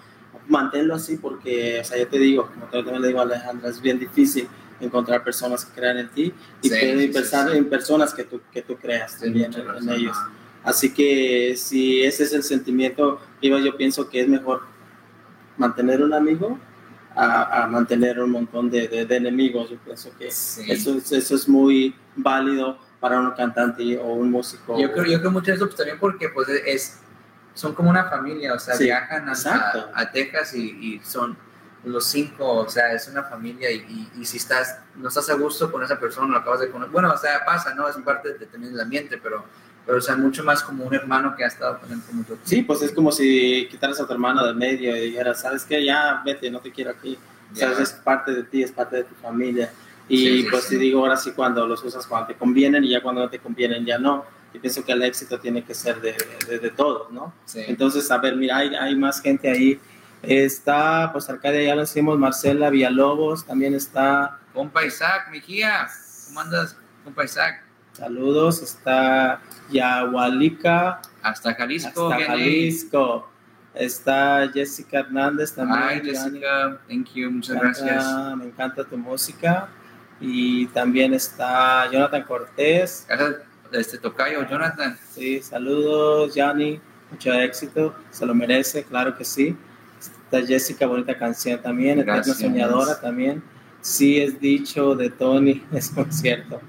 [0.48, 3.80] manténlo así porque, o sea, yo te digo, como también le digo a Alejandra, es
[3.80, 4.48] bien difícil
[4.80, 8.40] encontrar personas que crean en ti y Sí, sí, pensar sí, en personas que tú,
[8.50, 9.90] que tú creas también en, razón.
[9.90, 10.16] ellos.
[10.64, 14.62] Así que si ese es el sentimiento, yo pienso que es mejor
[15.56, 16.58] mantener un amigo
[17.14, 19.70] a, a mantener un montón de, de- de enemigos.
[19.70, 20.70] Yo pienso que Sí.
[20.70, 24.78] eso, es- eso es muy válido para un cantante o un músico.
[24.78, 27.00] Yo creo, yo creo mucho eso pues, también porque pues es,
[27.54, 29.90] son como una familia, o sea, Sí, viajan a, exacto.
[29.94, 30.60] a, a Texas y,
[30.96, 31.36] y son
[31.82, 33.76] los cinco, o sea, es una familia y,
[34.14, 36.92] y, y si estás, no estás a gusto con esa persona, lo acabas de conocer,
[36.92, 37.88] bueno, o sea, pasa, ¿no?
[37.88, 39.44] Es parte de, también del ambiente, pero,
[39.90, 42.28] pero, o sea, mucho más como un hermano que ha estado con él por mucho
[42.34, 42.46] tiempo.
[42.46, 45.84] Sí, pues es como si quitaras a tu hermano del medio y dijeras, ¿sabes qué?
[45.84, 47.18] Ya vete, no te quiero aquí.
[47.52, 47.72] Ya.
[47.72, 47.80] ¿Sabes?
[47.80, 49.72] Es parte de ti, es parte de tu familia.
[50.08, 50.76] Y Sí, sí, pues sí.
[50.76, 53.40] te digo, ahora sí cuando los usas cuando te convienen y ya cuando no te
[53.40, 54.24] convienen ya no.
[54.54, 56.14] Yo pienso que el éxito tiene que ser de,
[56.46, 57.34] de, de todos, ¿no?
[57.46, 57.64] Sí.
[57.66, 59.80] Entonces, a ver, mira, hay, hay más gente ahí.
[60.22, 65.88] Está, pues Arcadia ya lo decimos, Marcela Villalobos, también está, Compa Isaac, Mejía,
[66.28, 67.64] ¿cómo andas, compa Isaac?
[68.00, 72.24] Saludos, está Yahualica, Hasta Jalisco, hasta.
[72.26, 73.28] Jalisco.
[73.74, 75.80] Está Jessica Hernández también.
[75.82, 76.00] Ay.
[76.02, 78.36] Jessica, thank you, muchas Me encanta- gracias.
[78.36, 79.68] Me encanta tu música.
[80.20, 83.06] Y también está Jonathan Cortés.
[83.08, 83.40] Gracias,
[83.72, 84.98] este tocayo, Jonathan.
[85.10, 86.80] Sí, saludos, Johnny.
[87.12, 87.94] Mucho éxito.
[88.10, 89.56] Se lo merece, claro que sí.
[90.24, 91.98] Está Jessica, bonita canción también.
[92.00, 92.38] Eterna Gracias.
[92.38, 93.42] soñadora también.
[93.80, 96.60] Sí, es dicho de Tony, es concierto.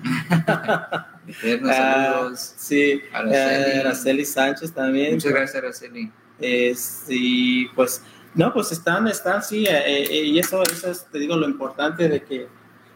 [1.27, 2.53] Eternos Ah, saludos.
[2.57, 3.35] sí, Araceli.
[3.71, 5.13] eh, Araceli Sánchez también.
[5.15, 6.11] Muchas gracias, Araceli.
[6.39, 8.01] Eh, sí, pues,
[8.33, 12.07] no, pues están, están, sí, eh, eh, y eso, eso es, te digo, lo importante
[12.09, 12.47] de que,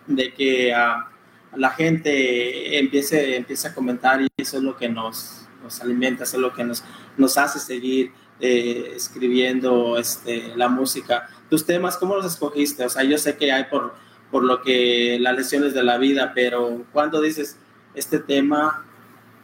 [0.08, 1.10] de que ah,
[1.56, 6.38] la gente empiece, empiece a comentar y eso es lo que nos, nos alimenta, eso
[6.38, 6.84] es lo que nos,
[7.17, 11.30] nos hace seguir escribiendo este, la música.
[11.49, 12.84] Tus temas, ¿cómo los escogiste?
[12.86, 13.95] O sea, yo sé que hay por,
[14.36, 17.56] por lo que las lesiones de la vida, pero cuando dices,
[17.93, 18.84] este tema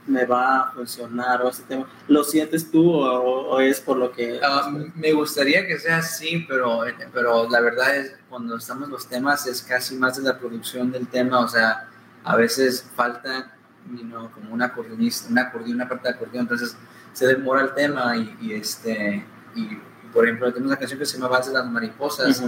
[0.06, 4.12] me va a funcionar o este tema, ¿lo sientes tú o, o es por lo
[4.12, 4.42] que...
[4.44, 6.82] Ah, me gustaría que sea así, pero,
[7.14, 11.08] pero la verdad es cuando estamos los temas es casi más de la producción del
[11.08, 11.88] tema, o sea,
[12.26, 13.56] a veces falta
[13.96, 16.76] you know, como un acordeonista, un acordeón, una parte de acordeón, entonces
[17.14, 19.26] se demora el tema y, y, este
[19.56, 19.70] y,
[20.12, 22.44] por ejemplo, tenemos una canción que se llama de las Mariposas,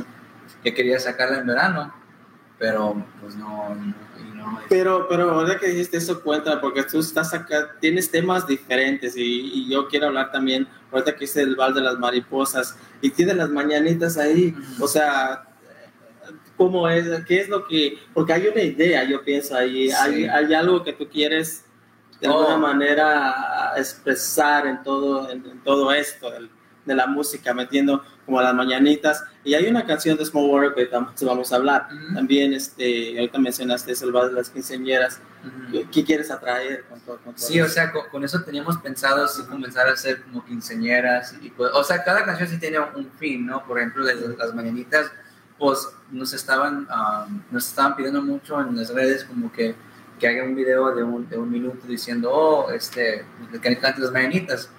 [0.62, 2.02] que quería sacarla en verano,
[2.63, 3.76] pero pues no,
[4.36, 9.17] no, pero, pero ahora que dijiste eso cuenta, porque tú estás acá, tienes temas diferentes
[9.17, 13.10] y, y yo quiero hablar también, ahorita que hice el Val de las Mariposas y
[13.10, 15.45] tienes las mañanitas ahí, o sea,
[16.56, 17.06] ¿cómo es?
[17.26, 17.97] ¿Qué es lo que...?
[18.13, 21.65] Porque hay una idea, yo pienso ahí, hay, hay, algo que tú quieres
[22.21, 22.60] de alguna oh.
[22.60, 26.32] manera expresar en todo, en, todo esto,
[26.86, 29.24] de la música, metiendo como las mañanitas.
[29.43, 31.88] Y hay una canción de Small World que vamos a hablar.
[32.13, 35.19] También, este, ahorita mencionaste el de las quinceañeras.
[35.91, 37.19] ¿Qué, quieres atraer con todo?
[37.36, 41.36] sí, o sea, con, eso teníamos pensado sí, comenzar a hacer como quinceañeras.
[41.41, 43.63] Y, pues, o sea, cada canción sí tiene un fin, ¿no?
[43.65, 45.12] Por ejemplo, las, las mañanitas,
[45.58, 49.76] pues nos estaban, um, nos estaban pidiendo mucho en las redes como que,
[50.19, 54.12] que haga un video de un, de un minuto diciendo, oh, este, que cante las
[54.12, 54.69] mañanitas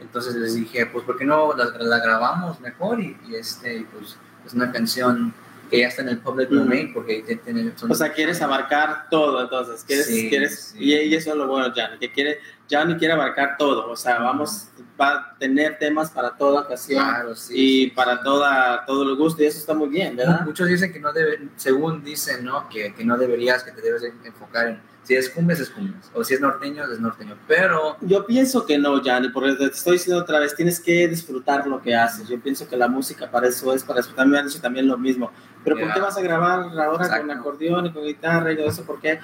[0.00, 3.00] entonces les dije, pues, ¿por qué no la, la grabamos mejor?
[3.00, 5.32] Y, este, pues, es una canción
[5.70, 7.72] que ya está en el public domain, porque tiene...
[7.88, 12.12] O sea, quieres abarcar todo, entonces, quieres, quieres y, eso es lo bueno, Johnny, que
[12.12, 14.68] quiere, Johnny quiere abarcar todo, o sea, vamos,
[15.00, 17.04] va a tener temas para toda ocasión
[17.50, 20.44] y para toda, todo el gusto, y eso está muy bien, ¿verdad?
[20.44, 22.68] Muchos dicen que no debe, según dicen, ¿no?
[22.68, 26.10] Que, que no deberías, que te debes enfocar en si es cumbias, es cumbias.
[26.14, 27.36] O si es norteño, es norteño.
[27.48, 27.96] Pero.
[28.00, 31.80] Yo pienso que no, Yanni, porque te estoy diciendo otra vez, tienes que disfrutar lo
[31.80, 32.28] que haces.
[32.28, 34.86] Yo pienso que la música para eso es, para eso también me han dicho también
[34.86, 35.32] lo mismo.
[35.64, 38.84] Pero ¿por qué vas a grabar ahora con acordeón y con guitarra y todo eso?
[38.84, 39.18] Porque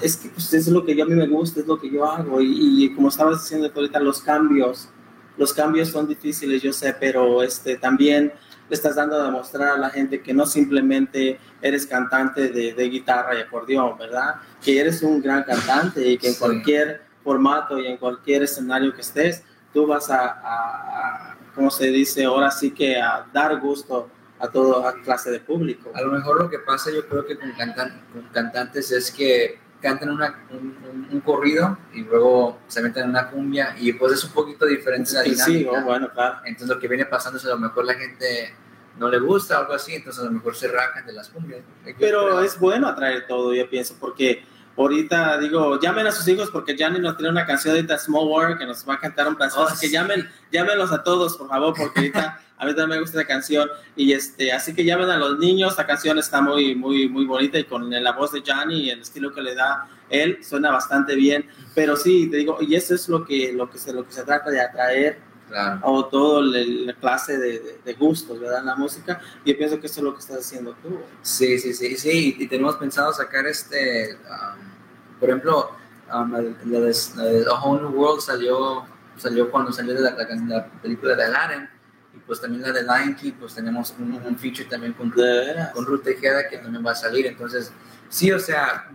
[0.00, 2.04] es que pues, es lo que yo, a mí me gusta, es lo que yo
[2.04, 2.40] hago.
[2.40, 4.88] Y, y como estabas diciendo ahorita, los cambios,
[5.36, 8.32] los cambios son difíciles, yo sé, pero este, también
[8.68, 12.88] le estás dando a demostrar a la gente que no simplemente eres cantante de, de
[12.88, 14.36] guitarra y acordeón, ¿verdad?
[14.62, 19.00] Que eres un gran cantante y que en cualquier formato y en cualquier escenario que
[19.00, 19.42] estés,
[19.72, 22.24] tú vas a, a, ¿cómo se dice?
[22.24, 25.92] Ahora sí que a dar gusto a toda clase de público.
[25.94, 30.10] A lo mejor lo que pasa yo creo que con, con cantantes es que cantan
[30.10, 34.64] una, un, corrido y luego se meten en una cumbia y pues es un poquito
[34.64, 35.44] diferente la dinámica.
[35.44, 36.38] Sí, bueno, claro.
[36.44, 38.54] Entonces lo que viene pasando es a lo mejor la gente
[38.98, 41.60] no le gusta algo así, entonces a lo mejor se rajan de las cumbias.
[41.98, 44.44] Pero es bueno atraer todo, yo pienso, porque
[44.76, 48.58] ahorita digo, llamen a sus hijos porque Gianni nos tiene una canción ahorita Small World
[48.58, 51.48] que nos va a cantar un pedazo, así que oh, llamen, llámenlos a todos, por
[51.48, 53.68] favor, porque ahorita a mí también me gusta la canción.
[53.96, 57.58] Y este, así que llamen a los niños, la canción está muy, muy, muy bonita
[57.58, 61.14] y con la voz de Gianni y el estilo que le da él suena bastante
[61.14, 64.12] bien, pero sí, te digo, y eso es lo que, lo que, se, lo que
[64.12, 66.00] se trata de atraer claro.
[66.06, 68.64] a todo la clase de, de, gustos, ¿verdad?
[68.64, 71.00] La música, y yo pienso que eso es lo que estás haciendo tú.
[71.22, 75.70] Sí, sí, sí, sí, y tenemos pensado sacar este, um, por ejemplo,
[76.12, 78.84] um, la, de, A Whole New World salió,
[79.16, 80.16] salió cuando salió de la,
[80.48, 81.68] la película de Aladdin,
[82.14, 85.86] y pues también la de Lion King, pues tenemos un, un feature también con, con
[85.86, 87.72] Ruth Tejeda que también va a salir, entonces,
[88.08, 88.90] sí, o sea,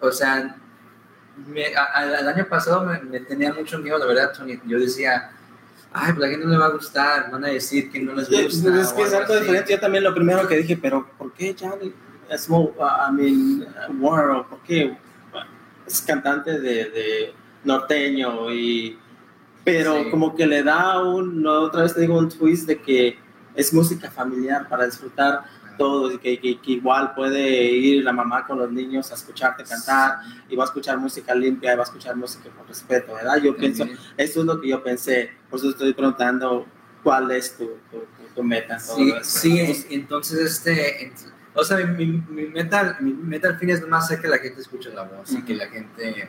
[0.00, 0.56] o sea,
[1.36, 4.60] me, el año pasado me, tenía mucho miedo, la verdad, Tony.
[4.66, 5.30] Yo decía,
[5.94, 8.12] ay, pues a la gente no le va a gustar, van a decir que no
[8.14, 8.80] les gusta.
[8.80, 9.72] Es, que es algo diferente.
[9.72, 11.94] Yo también lo primero que dije, pero ¿por qué Johnny
[12.36, 13.66] Small, uh, I mean,
[14.00, 14.46] World?
[14.46, 14.96] ¿Por qué?
[15.86, 18.98] Es cantante de, de norteño y...
[19.62, 23.18] Pero como que le da un, otra vez te digo, un twist de que
[23.54, 25.44] es música familiar para disfrutar
[25.76, 30.18] todo, y que, que, igual puede ir la mamá con los niños a escucharte cantar
[30.48, 33.36] y va a escuchar música limpia y va a escuchar música con respeto, ¿verdad?
[33.42, 33.84] Yo pienso,
[34.16, 36.66] eso es lo que yo pensé, por eso estoy preguntando
[37.02, 37.70] cuál es tu,
[38.34, 38.78] tu, meta.
[38.78, 41.12] Sí, sí, entonces, este,
[41.54, 44.90] o sea, mi, mi, meta, mi meta al fin es más que la gente escuche
[44.90, 46.28] la voz y que la gente...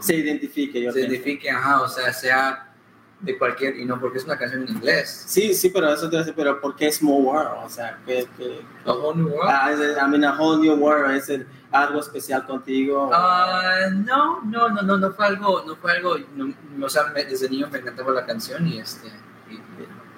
[0.00, 2.73] se identifique, yo Se identifique, ajá, o sea, sea
[3.20, 5.24] de cualquier, y no porque es una canción en inglés.
[5.26, 7.64] Sí, sí, pero eso te hace, pero ¿por qué Small World?
[7.64, 8.26] O sea, que...
[8.36, 9.50] que a Whole New World?
[9.50, 13.08] Ah, I mean, A Whole New World, ¿es algo especial contigo?
[13.08, 17.48] Uh, no, no, no, no, no fue algo, no fue algo, no, o sea, desde
[17.48, 19.08] niño me encantaba la canción y este...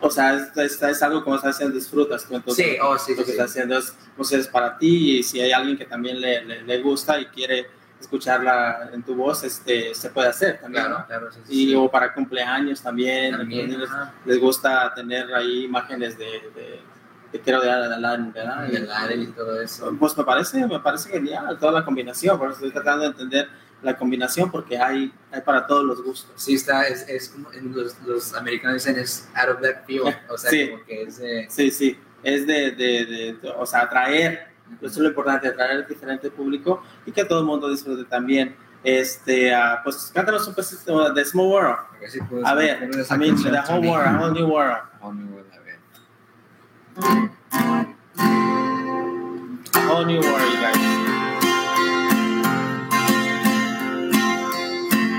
[0.00, 2.66] o sea, es, es, algo como estás haciendo, disfrutas tú entonces.
[2.66, 5.52] Sí, oh, sí, Lo que estás haciendo es, pues es para ti y si hay
[5.52, 7.66] alguien que también le, le, le gusta y quiere
[8.00, 12.82] escucharla en tu voz, este, se puede hacer también, claro, Claro, y o para cumpleaños
[12.82, 13.36] también,
[14.24, 16.24] les, gusta tener ahí imágenes de,
[16.54, 16.80] de,
[17.32, 18.68] de creo de Alan, ¿verdad?
[18.68, 19.94] De y todo eso.
[19.98, 23.48] Pues me parece, me parece genial toda la combinación, por eso estoy tratando de entender
[23.82, 26.32] la combinación porque hay, hay para todos los gustos.
[26.36, 30.38] Sí, está, es, es como los, los, americanos dicen es out of that field, o
[30.38, 31.46] sea, como que es de...
[31.48, 35.86] Sí, sí, es de, de, de, o sea, atraer eso es lo importante, atraer al
[35.86, 38.56] diferente público y que todo el mundo disfrute también.
[38.84, 41.78] Este, uh, pues cántanos un pedacito de Small World.
[42.44, 44.78] a ver, I mean, the whole world, a whole new world.
[45.00, 45.78] Whole New World, a ver.
[49.88, 50.96] Whole New World, guys.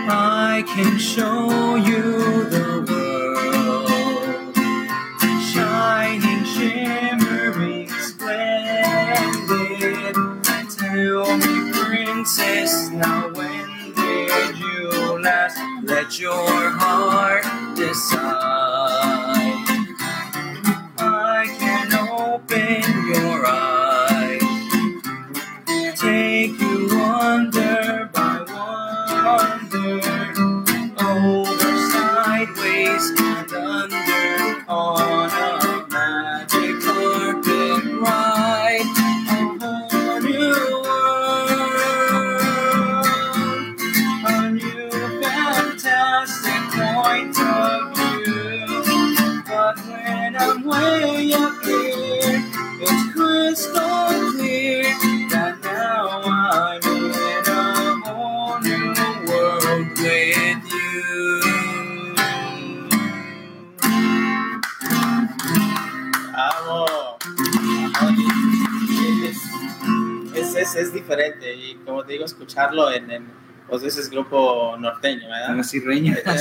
[0.09, 2.56] I can show you the
[12.97, 17.45] now when did you last let your heart
[17.75, 18.36] decide?
[70.69, 73.25] Es, es, diferente y como te digo, escucharlo en, en
[73.67, 75.63] pues ese es grupo norteño, ¿verdad?
[75.63, 75.79] Sí.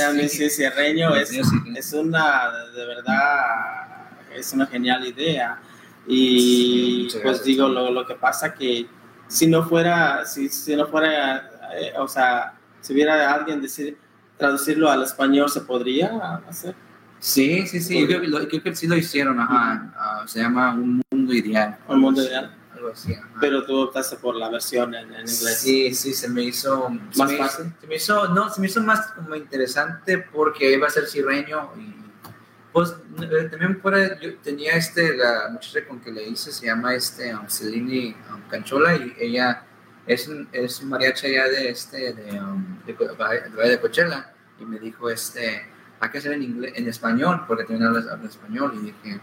[0.02, 1.56] A mí sí, cierreño es, Sí, sí.
[1.76, 5.58] es una, de verdad, es una genial idea.
[6.06, 8.86] Y Muchas pues digo, lo, lo que pasa que
[9.26, 13.98] si no fuera, si, si no fuera, eh, o sea, si hubiera alguien decir,
[14.38, 16.74] traducirlo al español, ¿se podría hacer?
[17.18, 18.00] Sí, sí, sí.
[18.00, 19.92] Yo creo que, lo- creo que sí lo hicieron, ajá.
[19.96, 21.76] Ah, se llama Un Mundo Ideal.
[21.88, 22.54] Un mundo ideal.
[22.92, 23.28] Ajá.
[23.40, 25.58] Pero tú optaste por la versión en, en inglés.
[25.60, 27.72] Sí, sí, se me hizo se ¿Más me- fácil?
[27.80, 31.70] Se me hizo, no, se me hizo más como interesante porque iba a ser sirreño
[31.78, 31.94] y
[32.72, 32.94] pues
[33.50, 37.48] también fuera, yo tenía este, la muchacha con que le hice se llama este um,
[37.48, 39.62] Celine um, Canchola y ella
[40.06, 44.30] es un, es un mariachi allá de este, de, um, de, de de Coachella
[44.60, 45.66] y me dijo este,
[46.00, 49.20] hay que hacer en inglés, en español porque también hablas, habla español y dije,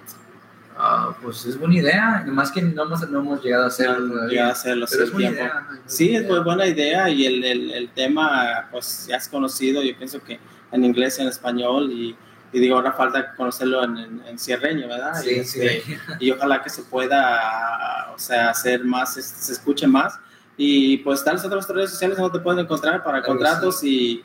[0.78, 4.14] ah, pues es buena idea, nomás que no hemos, no hemos llegado a hacerlo No,
[4.16, 4.36] todavía.
[4.46, 5.44] ya hacerlo Pero es buena tiempo.
[5.46, 5.68] idea.
[5.86, 9.82] es Sí, es muy buena idea y el, el, el tema pues ya es conocido,
[9.84, 10.40] yo pienso que
[10.72, 12.16] en inglés y en español y,
[12.52, 15.22] y digo, ahora falta conocerlo en, en, en cierreño, ¿verdad?
[15.24, 15.62] y, Sí, sí.
[15.62, 15.84] este,
[16.20, 20.20] y ojalá que se pueda, o sea, hacer más, se escuche más
[20.58, 24.24] y pues tal otras redes sociales donde te pueden encontrar para Claro contratos y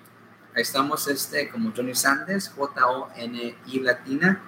[0.54, 4.40] Ahí estamos este, como Johnny Sandes, J-O-N-I latina,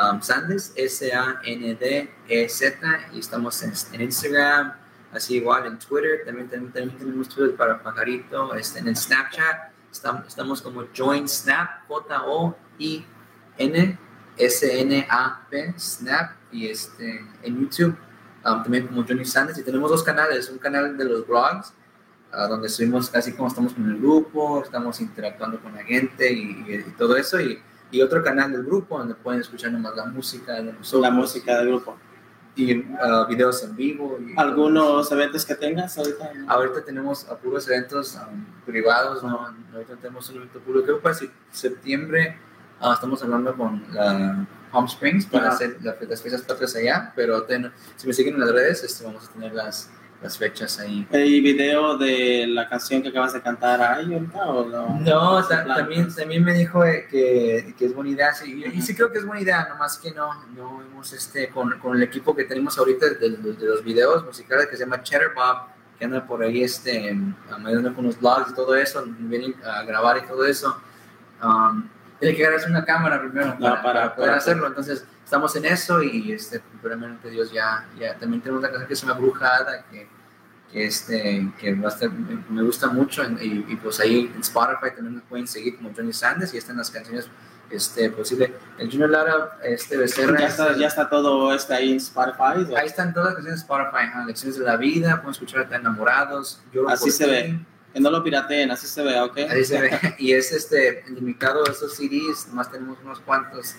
[0.00, 2.76] um, Sandes, S-A-N-D-E-Z,
[3.12, 4.74] y estamos en, Instagram,
[5.12, 10.62] así igual en Twitter, también, también, tenemos Twitter para Pajarito, este, en el Snapchat, estamos,
[10.62, 13.04] como Join Snap, J-O-I-N-S-N-A-P,
[15.78, 17.96] Snap, y este, en YouTube,
[18.42, 21.72] también como Johnny Sandes, y tenemos dos canales, un canal de los blogs,
[22.48, 26.84] donde estuvimos casi como estamos con el grupo, estamos interactuando con la gente y, y-
[26.88, 27.62] y todo eso, y,
[27.94, 31.00] y otro canal del grupo donde pueden escuchar nomás la música de nosotros.
[31.02, 31.96] la música del grupo.
[32.56, 34.18] Y uh, videos en vivo.
[34.20, 36.32] y- ¿Algunos eventos que tengas ahorita?
[36.48, 39.54] Ahorita tenemos a puros eventos um, privados, ¿no?
[39.72, 42.36] ahorita tenemos un evento público, creo que para se- septiembre
[42.80, 45.54] ah, estamos hablando con la Palm Springs para Ajá.
[45.54, 49.04] hacer la- las fiestas patrias allá, pero ten- si me siguen en las redes este,
[49.04, 49.90] vamos a tener las,
[50.24, 51.06] las fechas ahí.
[51.12, 54.98] ¿Hay video de la canción que acabas de cantar ahí ahorita o no?
[55.00, 58.96] No, ta- también, también me dijo eh, que, que es buena idea, sí, y sí
[58.96, 62.34] creo que es buena idea, nomás que no, no hemos, este, con, con el equipo
[62.34, 65.68] que tenemos ahorita de, de- de los videos musicales que se llama Cheddar Bob,
[65.98, 67.14] que anda por ahí este,
[67.62, 70.80] ayudando con los blogs y todo eso, vienen a grabar y todo eso,
[71.42, 71.86] um,
[72.18, 75.54] tiene que agarrarse una cámara primero para, Ah, para- para poder para- hacerlo, entonces estamos
[75.56, 79.20] en eso y este, primeramente Dios ya, ya, también tenemos una canción que se llama
[79.20, 80.08] Brujada, que,
[80.74, 85.14] este, que va a estar- me, gusta mucho y, y, pues ahí en Spotify también
[85.16, 87.28] me pueden seguir como Johnny Sanders y están las canciones
[87.70, 88.52] este, posible.
[88.78, 92.72] El Junior Lara, este Becerra, Ya está, ya está todo este ahí en Spotify.
[92.72, 92.76] ¿o?
[92.76, 95.76] ahí están todas las canciones de Spotify, ajá, lecciones de la vida, pueden escuchar hasta
[95.76, 97.58] enamorados, Lloro Así se ve.
[97.92, 99.36] Que no lo pirateen, así se ve, ¿ok?
[99.48, 99.90] Ahí se ve.
[100.18, 103.76] Y es este, limitado a estos CDs, nomás tenemos unos cuantos.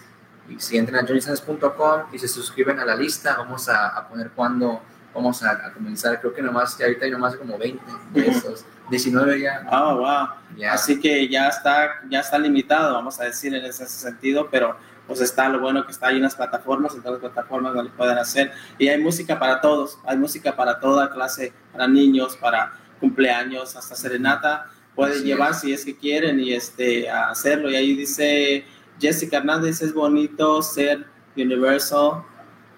[0.47, 4.29] Y si entran a johnnysands.com y se suscriben a la lista, vamos a, a poner
[4.31, 4.81] cuándo
[5.15, 6.19] vamos a, a comenzar.
[6.19, 7.81] Creo que nomás, ya ahorita hay nomás como 20
[8.13, 8.65] de esos.
[8.89, 9.65] 19 ya.
[9.69, 10.57] Ah, wow.
[10.57, 10.73] ya.
[10.73, 15.21] Así que ya está, ya está limitado, vamos a decir en ese sentido, pero pues
[15.21, 18.17] está lo bueno que está ahí en las plataformas, en todas las plataformas donde pueden
[18.17, 18.51] hacer.
[18.77, 23.95] Y hay música para todos, hay música para toda clase, para niños, para cumpleaños, hasta
[23.95, 24.67] serenata.
[24.95, 27.69] Pueden Así llevar si es que quieren y este, hacerlo.
[27.69, 28.65] Y ahí dice
[28.99, 31.05] Jessica Hernández, es bonito ser
[31.35, 32.23] universal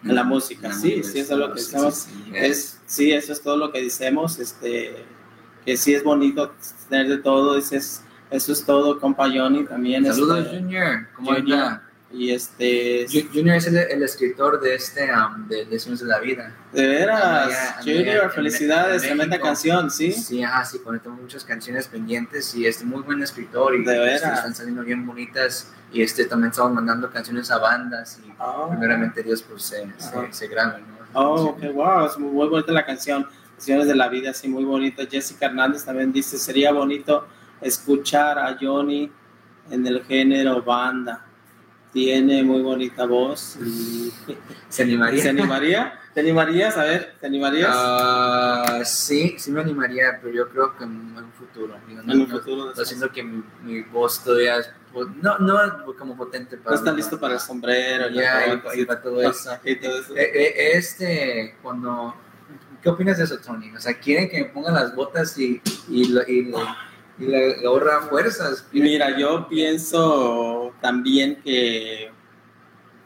[0.04, 0.70] en la música.
[0.70, 1.95] La Sí, sí, eso es lo que decimos.
[1.95, 2.32] sí, sí.
[2.34, 4.39] Es, sí, eso es todo lo que decimos.
[4.39, 5.06] Este,
[5.66, 6.54] que sí es bonito
[6.89, 7.56] tener de todo.
[7.56, 10.06] Dices, eso es todo, compa Johnny también.
[10.06, 11.08] Saludos, este, Junior.
[11.16, 11.82] ¿Cómo Junior.
[12.12, 16.20] Y este, Ju- Junior es el, el escritor de este um, de Lecciones de la
[16.20, 16.55] Vida.
[16.72, 20.12] de veras, Junior, felicidades, en tremenda canción, ¿sí?
[20.14, 23.99] Sí, ajá, sí, conectamos muchas canciones pendientes y es muy buen escritor y De este,
[24.26, 24.38] veras.
[24.39, 28.70] están saliendo bien bonitas y este también estamos mandando canciones a bandas y Oh.
[28.70, 30.28] primeramente Dios pues se, Ajá.
[30.28, 30.97] se, se graben, ¿no?
[31.14, 33.28] Oh, qué wow, es muy, muy bonita la canción.
[33.55, 35.03] Canciones de la vida, sí, muy bonita.
[35.10, 37.28] Jessica Hernández también dice, sería bonito
[37.60, 39.12] escuchar a Johnny
[39.72, 41.26] en el género banda.
[41.98, 43.58] Tiene muy bonita voz.
[43.60, 44.14] y-
[44.70, 45.24] ¿Se animaría?
[45.24, 46.00] ¿Se animaría?
[46.14, 46.78] ¿Te animarías?
[46.78, 47.72] A ver, ¿te animarías?
[47.74, 51.76] Ah, sí, sí me animaría, pero yo creo que en un futuro.
[51.88, 52.72] digo, no, en un no- futuro.
[52.78, 54.70] no siento que mi, mi voz todavía es,
[55.24, 55.58] no, no
[55.98, 58.10] como potente No para está listo para el sombrero.
[58.10, 59.58] Ya, la y, para todo eso.
[59.66, 60.16] y todo eso.
[60.16, 62.14] Eh, eh, Este, cuando.
[62.84, 63.76] ¿Qué opinas de eso, Tony?
[63.76, 66.60] O sea, quieren que me pongan las botas y, y, lo- y, lo-
[67.20, 68.65] y le, ahorra fuerzas.
[68.72, 72.11] Mira, yo pienso también que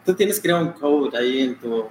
[0.04, 1.86] tú tienes creo un code ahí en tu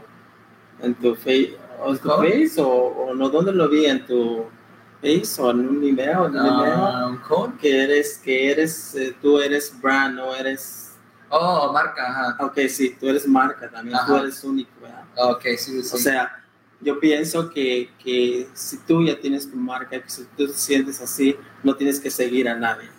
[0.81, 4.45] en tu face o en tu face o, o no dónde lo vi en tu
[5.01, 7.53] face o en un email, en un email Ah, ¿Un code?
[7.59, 10.87] que eres que eres eh, tú eres brand no eres
[11.33, 12.03] Oh, marca,
[12.33, 12.45] ajá.
[12.45, 14.21] ok sí tú eres marca también tú Ajá.
[14.23, 15.03] eres único ¿verdad?
[15.15, 15.95] Ok, sí, sí.
[15.95, 16.43] o sea
[16.83, 20.99] yo pienso que, que si tú ya tienes tu marca que si tú te sientes
[21.01, 22.89] así no tienes que seguir a nadie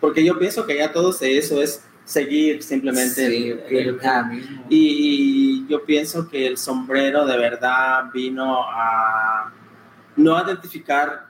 [0.00, 3.94] porque yo pienso que ya todo eso es seguir simplemente Sí, el- el-
[4.28, 4.66] mismo.
[4.68, 9.50] y, y yo pienso que el sombrero de verdad vino a
[10.16, 11.26] no identificar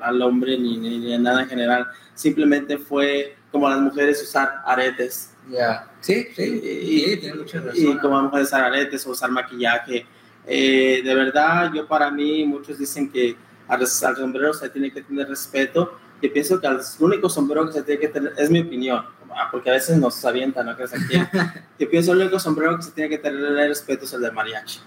[0.00, 5.30] al hombre ni, ni, nada en general, simplemente fue como las mujeres usar aretes.
[5.50, 5.88] Ya.
[6.00, 7.74] Sí, sí, Y, sí, tiene mucha razón.
[7.76, 10.06] y como las mujeres usar aretes o usar maquillaje.
[10.46, 13.36] Eh, de verdad, yo para mí, muchos dicen que
[13.68, 13.86] al, al
[14.16, 15.98] sombrero se tiene que tener respeto.
[16.20, 19.48] Yo pienso que el único sombrero que se tiene que tener, es mi opinión, ah,
[19.50, 20.76] porque a veces nos avientan, ¿no?
[20.76, 21.16] crees aquí?
[21.78, 24.30] Yo pienso que el único sombrero que se tiene que tener respeto es el de
[24.30, 24.80] mariachi.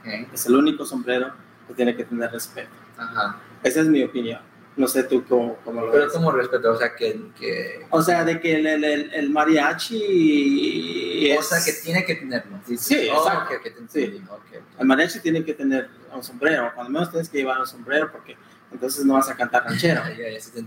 [0.00, 1.32] Ok, Es el único sombrero
[1.68, 2.70] que tiene que tener respeto.
[2.98, 3.36] Ajá.
[3.62, 4.40] Esa es mi opinión.
[4.74, 6.12] No sé tú cómo, cómo lo Pero ves.
[6.14, 7.20] como respeto, o sea, que...
[7.38, 11.38] que O sea, de que el, el, el- mariachi es...
[11.38, 12.58] O sea, que tiene que tenerlo.
[12.76, 13.54] Sí, Oh, exacto.
[13.56, 14.04] ok, que te Sí.
[14.04, 14.62] entendí, ok, ok.
[14.80, 16.70] El mariachi tiene que tener un sombrero.
[16.74, 18.36] Cuando menos tienes que llevar un sombrero porque
[18.70, 20.02] entonces no vas a cantar ranchero.
[20.18, 20.66] Ya, ya, sí.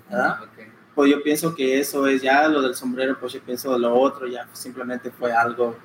[0.94, 3.94] Pues yo pienso que eso es ya lo del sombrero, pues yo pienso de lo
[4.00, 5.76] otro, ya simplemente fue algo,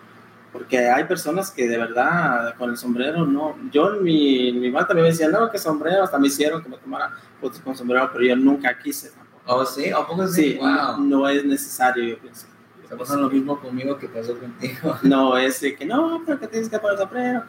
[0.53, 5.05] porque hay personas que de verdad con el sombrero no, yo mi, mi mamá también
[5.05, 8.25] me decía, no, que sombrero, hasta me hicieron que me tomara fotos con sombrero, pero
[8.25, 9.43] yo nunca quise tampoco.
[9.47, 10.53] Oh, sí, ¿a poco sí?
[10.53, 10.99] Sí, wow.
[10.99, 12.47] no es necesario, yo pienso.
[12.83, 14.99] Está pasando lo mismo conmigo que pasó contigo.
[15.03, 17.45] No es de que no, pero que tienes que poner sombrero.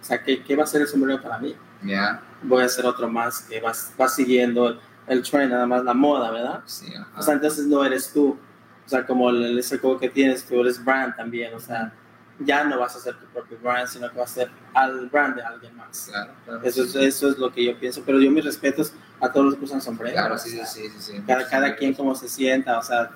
[0.00, 1.54] O sea, ¿qué, qué va a ser el sombrero para mí?
[1.82, 5.94] Ya, Voy a hacer otro más que va, va siguiendo el trend, nada más la
[5.94, 6.62] moda, ¿verdad?
[6.66, 7.08] sí, ajá.
[7.18, 8.38] O sea, entonces no eres tú.
[8.84, 11.54] O sea, como el, ese juego que tienes, tú eres brand también.
[11.54, 11.92] O sea,
[12.40, 15.36] ya no vas a ser tu propio brand, sino que vas a ser al brand
[15.36, 16.08] de alguien más.
[16.10, 16.62] Claro, claro.
[16.62, 18.02] Eso es, eso es lo que yo pienso.
[18.04, 20.14] Pero yo mis respetos a todos los que usan sombrero.
[20.14, 21.22] Claro, sí, sea, sí, sí, sí.
[21.26, 22.78] Cada, cada quien como se sienta.
[22.78, 23.10] O sea,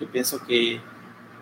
[0.00, 0.80] yo pienso que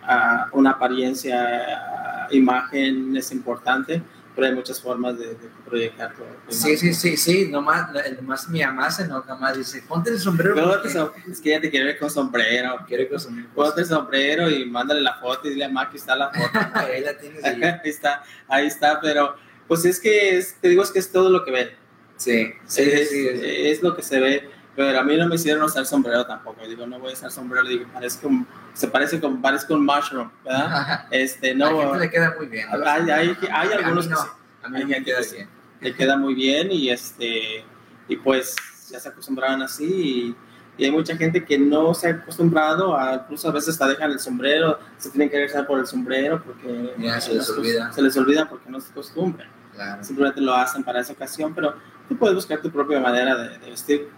[0.04, 4.02] ah, una apariencia, ah, imagen es importante,
[4.34, 6.22] pero hay muchas formas de, de proyectar tu
[6.52, 7.88] Sí, sí, sí, sí, nomás,
[8.20, 10.54] nomás mi mamá se enoja más, dice, ponte el sombrero.
[10.54, 10.88] Porque
[11.30, 12.78] es que ella te quiere ver con sombrero.
[12.88, 15.96] quiere que son Ponte el sombrero y mándale la foto y dile a Ma que
[15.98, 16.50] está la foto.
[16.74, 17.62] Ahí la tienes ahí.
[17.62, 19.36] ahí está, ahí está, pero
[19.68, 21.70] pues es que es- te digo es que es todo lo que ven.
[22.16, 23.40] Sí, sí, es, sí, sí.
[23.44, 26.66] es lo que se ve, pero a mí no me hicieron usar sombrero tampoco.
[26.66, 30.30] Digo, no voy a usar sombrero, digo, parece un, se parece con, parece un mushroom,
[30.44, 31.06] ¿verdad?
[31.10, 32.68] Este, a no, gente le queda muy bien.
[32.70, 32.84] ¿no?
[32.88, 34.28] hay, hay, hay A mí algunos que no, sí,
[34.62, 35.48] A mí no me queda que bien.
[35.80, 37.64] le queda muy bien y este,
[38.08, 38.56] y pues
[38.90, 40.36] ya se acostumbraron así y,
[40.82, 44.10] y hay mucha gente que no se ha acostumbrado, a, incluso a veces hasta dejan
[44.10, 47.92] el sombrero, se tienen que regresar por el sombrero porque se les olvida.
[47.92, 50.04] se les olvida porque no se acostumbran Claro.
[50.04, 51.74] simplemente lo hacen para esa ocasión, pero
[52.08, 54.08] tú puedes buscar tu propia manera de, de vestir.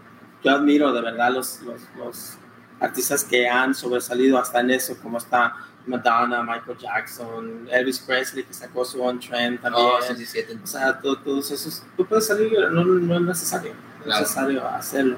[0.45, 2.34] Yo admiro de verdad los, los, los
[2.80, 5.55] artistas que han sobresalido hasta en eso, como está
[5.86, 9.86] Madonna, Michael Jackson, Elvis Presley, que sacó su On Trend también.
[9.86, 13.14] Oh, sí, sí, sí, te- O sea, to- todos esos, tú puedes salir, no, no
[13.16, 14.20] es necesario, no es Claro.
[14.20, 15.16] necesario hacerlo.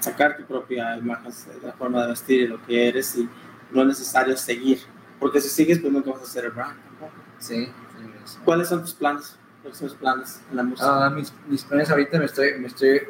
[0.00, 1.32] Sacar tu propia imagen,
[1.62, 3.28] la forma de vestir y lo que eres, y
[3.70, 4.80] no es necesario seguir,
[5.20, 7.12] porque si sigues, pues nunca vas a ser el brand tampoco.
[7.38, 8.42] sí, tienes razón.
[8.44, 9.36] ¿Cuáles son tus planes?
[9.62, 11.06] ¿Cuáles son tus planes en la música?
[11.06, 13.00] Ah, mis, mis planes ahorita me estoy, me estoy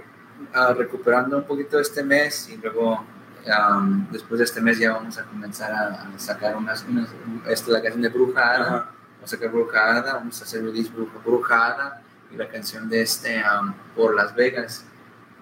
[0.55, 3.05] ah, recuperando un poquito este mes y luego
[3.53, 7.09] am, después de este mes ya vamos a comenzar a, a sacar unas, unas
[7.49, 8.91] esta, la canción de Bruja Ada, Ajá.
[9.17, 13.43] vamos a sacar Brujada, vamos a hacer release Bruja- Brujada y la canción de este
[13.43, 14.85] um, por Las Vegas.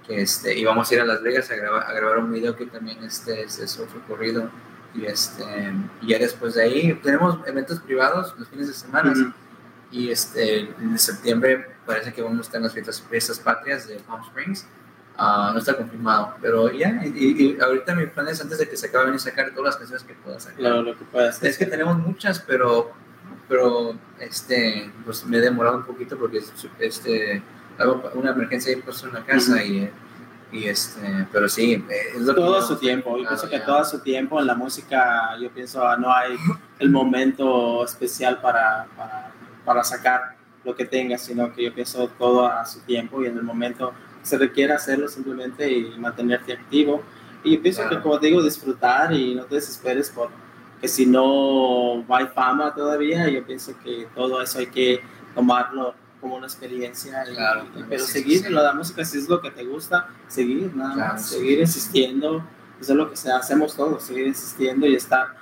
[0.06, 2.54] Que este, y vamos a ir a Las Vegas a grabar, a grabar un video
[2.54, 4.48] que también este, es, es otro corrido.
[4.94, 9.10] Y, este, y ya después de ahí tenemos eventos privados los fines de semana.
[9.10, 9.32] Ujú.
[9.90, 13.96] Y este, en septiembre parece que vamos a estar en las fiestas, fiestas patrias de
[13.96, 14.64] Palm Springs.
[15.18, 17.00] Ah, no está confirmado, pero ya.
[17.04, 19.64] Y, y- y ahorita mi plan es antes de que se acaben y sacar todas
[19.66, 20.60] las canciones que pueda sacar.
[20.60, 21.42] Lo, lo que puedas.
[21.42, 22.90] Es que tenemos muchas, pero,
[23.48, 26.42] pero este, pues me he demorado un poquito porque
[26.80, 27.42] este,
[27.78, 29.90] algo- una emergencia ahí pasó en la casa y,
[30.52, 31.82] y este, pero sí,
[32.14, 33.10] es lo que todo a no- su tiempo.
[33.16, 33.64] Yo Claro, pienso que ya.
[33.64, 34.38] todo a su tiempo.
[34.40, 36.36] En la música, yo pienso, ah, no hay
[36.78, 39.32] el momento especial para, para,
[39.64, 43.36] para sacar lo que tengas, sino que yo pienso todo a su tiempo y en
[43.38, 43.96] el momento que
[44.26, 47.02] se requiere hacerlo simplemente y mantenerte activo.
[47.44, 47.96] Y yo pienso Claro.
[47.98, 50.30] que, como te digo, disfrutar y no te desesperes por
[50.80, 55.00] que si no hay fama todavía, yo pienso que todo eso hay que
[55.34, 57.24] tomarlo como una experiencia.
[57.30, 58.46] y- Claro, y- pero sí, seguir sí.
[58.46, 61.36] en la música, si es lo que te gusta, seguir, nada Claro, más, sí.
[61.36, 62.42] seguir insistiendo.
[62.80, 65.36] Eso es lo que hacemos todos, seguir insistiendo y estar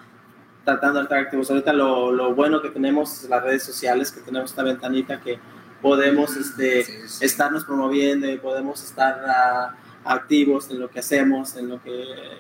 [0.65, 1.51] tratando de estar activos.
[1.51, 5.39] Ahorita lo, lo bueno que tenemos las redes sociales, que tenemos esta ventanita que
[5.85, 7.25] podemos este, Sí, sí, sí.
[7.27, 9.77] estarnos promoviendo y podemos estar ah,
[10.07, 11.93] activos en lo que hacemos, en lo que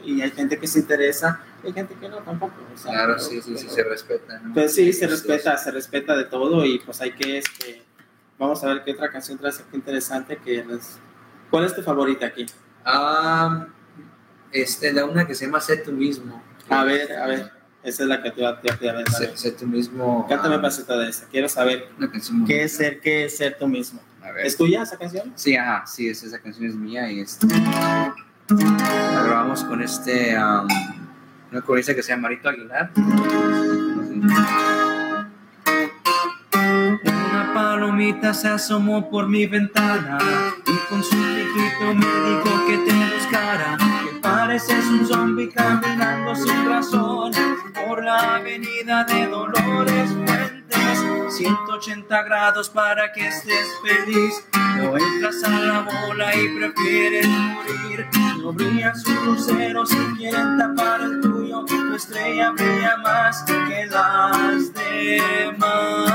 [0.02, 2.54] y hay gente que se interesa, y hay gente que no tampoco.
[2.74, 4.38] o sea, Claro, pero- sí, sí, sí, se respeta.
[4.40, 4.54] ¿no?
[4.54, 7.82] pues sí, se respeta, se respeta de todo y pues hay que, este,
[8.38, 10.98] vamos a ver qué otra canción traes aquí interesante que les-
[11.50, 12.46] ¿Cuál es tu favorita aquí?
[12.82, 13.66] Ah,
[14.52, 16.42] este, la una que se llama Sé tú mismo.
[16.70, 17.52] A ver, a ver,
[17.84, 19.08] esa es la que te voy a te a ver.
[19.10, 20.26] Sé, sé tú mismo.
[20.28, 21.88] Cántame ah, un pasito de esa, quiero saber
[22.46, 24.00] qué es ser, qué es ser tú mismo.
[24.22, 24.46] A ver.
[24.46, 25.32] ¿Es tuya esa canción?
[25.34, 28.14] Sí, ajá, sí, es- esa canción es mía y este, la
[29.22, 30.66] grabamos con este, um,
[31.52, 32.90] una corista que se llama Marito Aguilar.
[37.04, 40.18] Una palomita se asomó por mi ventana
[40.66, 43.76] y con su piquito me dijo que te buscara.
[44.24, 47.30] Pareces un zombie caminando sin razón
[47.74, 51.04] por la avenida de Dolores Fuentes.
[51.28, 54.42] 180 grados para que estés feliz.
[54.78, 58.06] No entras a la bola y prefieres morir.
[58.38, 61.66] No brillan sus luceros y quieren tapar el tuyo.
[61.66, 66.14] Tu estrella brilla más que las demás.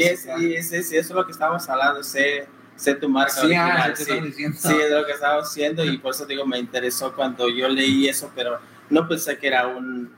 [0.00, 3.38] Sí, es, sí, es- eso es lo que estábamos hablando, sé, sé tu marca Sí,
[3.54, 4.10] ah, original, ¿qué sí.
[4.12, 4.60] estamos?
[4.60, 8.08] Sí, es lo que estábamos haciendo y por eso digo, me interesó cuando yo leí
[8.08, 8.58] eso, pero
[8.90, 10.12] no pensé que era un,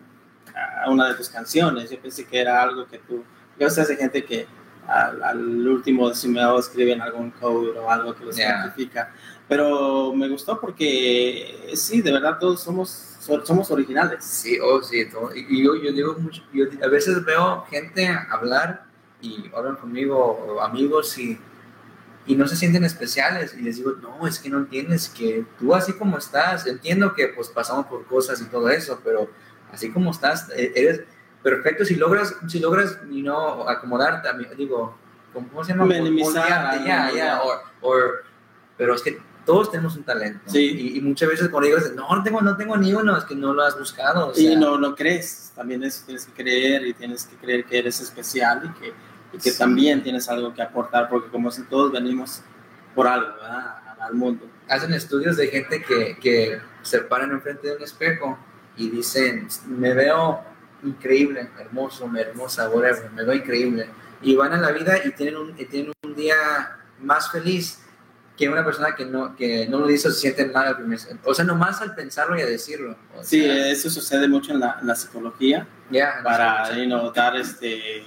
[0.54, 3.24] ah, una de tus canciones, yo pensé que era algo que tú,
[3.58, 4.46] yo sé, hay gente que
[4.86, 8.60] al, al último decimado escriben algún code o algo que los Yeah.
[8.64, 9.12] identifica,
[9.48, 12.88] pero me gustó porque sí, de verdad todos somos,
[13.20, 14.24] so- somos originales.
[14.24, 15.30] Sí, oh, sí, todo.
[15.34, 18.84] Y yo, yo digo mucho, yo a veces veo gente hablar
[19.24, 21.38] y hablan conmigo, amigos, y,
[22.26, 23.54] y no se sienten especiales.
[23.54, 27.28] Y les digo, no, es que no entiendes que tú así como estás, entiendo que
[27.28, 29.28] pues pasamos por cosas y todo eso, pero
[29.72, 31.02] así como estás, e- eres
[31.42, 34.96] perfecto si logras, si logras, y no acomodarte, digo,
[35.32, 35.84] ¿cómo se llama?
[35.84, 37.40] Minimizar ya, ya.
[38.76, 40.40] pero es que todos tenemos un talento.
[40.46, 40.92] Sí.
[40.94, 43.34] Y, y muchas veces cuando digo, no, no tengo, no tengo ni uno, es que
[43.34, 44.28] no lo has buscado.
[44.28, 47.64] o y sea, no, no crees, también eso tienes que creer y tienes que creer
[47.64, 48.92] que eres especial y que,
[49.34, 49.58] y que Sí.
[49.58, 52.42] también tienes algo que aportar, porque como si todos venimos
[52.94, 53.76] por algo, ¿verdad?
[54.00, 54.46] Al mundo.
[54.68, 58.38] hacen estudios de gente que, que se paran enfrente de un espejo
[58.76, 60.42] y dicen, me veo
[60.82, 63.88] increíble, hermoso, me hermosa, whatever, me veo increíble.
[64.22, 66.34] Y van a la vida y tienen un, y tienen un día
[67.00, 67.80] más feliz
[68.36, 70.98] que una persona que no, que no lo dice o se siente mal al primer,
[71.24, 72.96] o sea, nomás al pensarlo y a decirlo.
[73.16, 77.12] O Sí, sea, eso sucede mucho en la, en la psicología, ya, para you know,
[77.12, 78.02] dar este,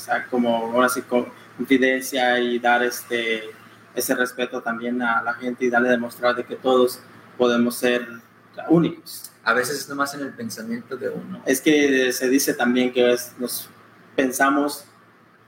[0.00, 1.26] sea, como ahora sí, con-
[1.56, 3.42] confidencia y dar este,
[3.94, 7.00] ese respeto también a la gente y darle a demostrar de que todos
[7.38, 8.06] podemos ser
[8.68, 9.30] únicos.
[9.42, 11.40] a veces es nomás en el pensamiento de uno.
[11.46, 13.68] Es que se dice también que es- nos
[14.14, 14.84] pensamos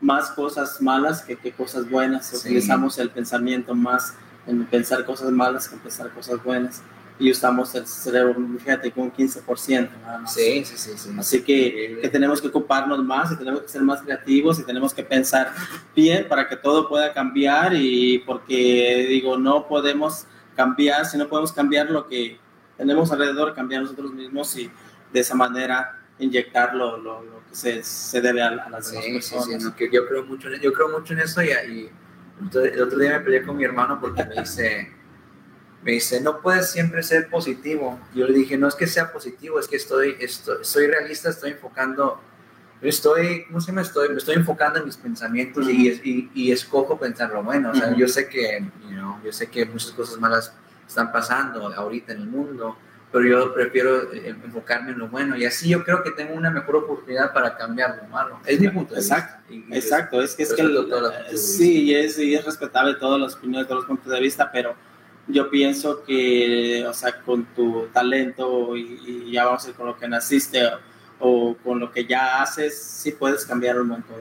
[0.00, 2.36] más cosas malas que, que cosas buenas, Sí.
[2.36, 4.14] utilizamos el pensamiento más
[4.46, 6.82] en pensar cosas malas que en pensar cosas buenas.
[7.18, 10.34] Y usamos el cerebro, fíjate, con un 15% nada más.
[10.34, 10.90] Sí, sí, sí.
[10.96, 11.10] sí.
[11.16, 14.92] Así que, que, tenemos que ocuparnos más y tenemos que ser más creativos y tenemos
[14.92, 15.52] que pensar
[15.94, 21.52] bien para que todo pueda cambiar y porque digo, no podemos cambiar, si no podemos
[21.52, 22.38] cambiar lo que
[22.76, 24.70] tenemos alrededor, cambiar nosotros mismos y
[25.12, 28.96] de esa manera inyectar lo, lo, lo que se, se, debe a, a las sí,
[28.96, 29.44] demás personas.
[29.44, 31.90] Sí, sí, no, que yo, creo mucho en, yo creo mucho en eso y, y
[32.40, 34.92] entonces, el otro día me peleé con mi hermano porque me dice,
[35.82, 37.98] me dice, no puedes siempre ser positivo.
[38.14, 41.50] Yo le dije, no es que sea positivo, es que estoy, estoy, soy realista, estoy
[41.52, 42.20] enfocando,
[42.80, 43.82] estoy, ¿cómo se llama?
[43.82, 47.70] Estoy, me estoy enfocando en mis pensamientos y, y, y, escojo pensar lo bueno.
[47.70, 47.98] O sea, uh -huh.
[47.98, 50.54] yo sé que, you know, yo sé que muchas cosas malas
[50.86, 52.76] están pasando ahorita en el mundo,
[53.10, 56.76] pero yo prefiero enfocarme en lo bueno y así yo creo que tengo una mejor
[56.76, 58.40] oportunidad para cambiar lo malo.
[58.46, 59.74] Es mi punto de exacto, vista.
[59.74, 63.34] Y, exacto, es que es que el, sí, y es, y es respetable todos los
[63.34, 64.74] opiniones, todos los puntos de vista, pero
[65.28, 69.86] yo pienso que, o sea, con tu talento y, y ya vamos a decir con
[69.86, 70.78] lo que naciste o,
[71.20, 74.16] o, con lo que ya haces, sí puedes cambiar un montón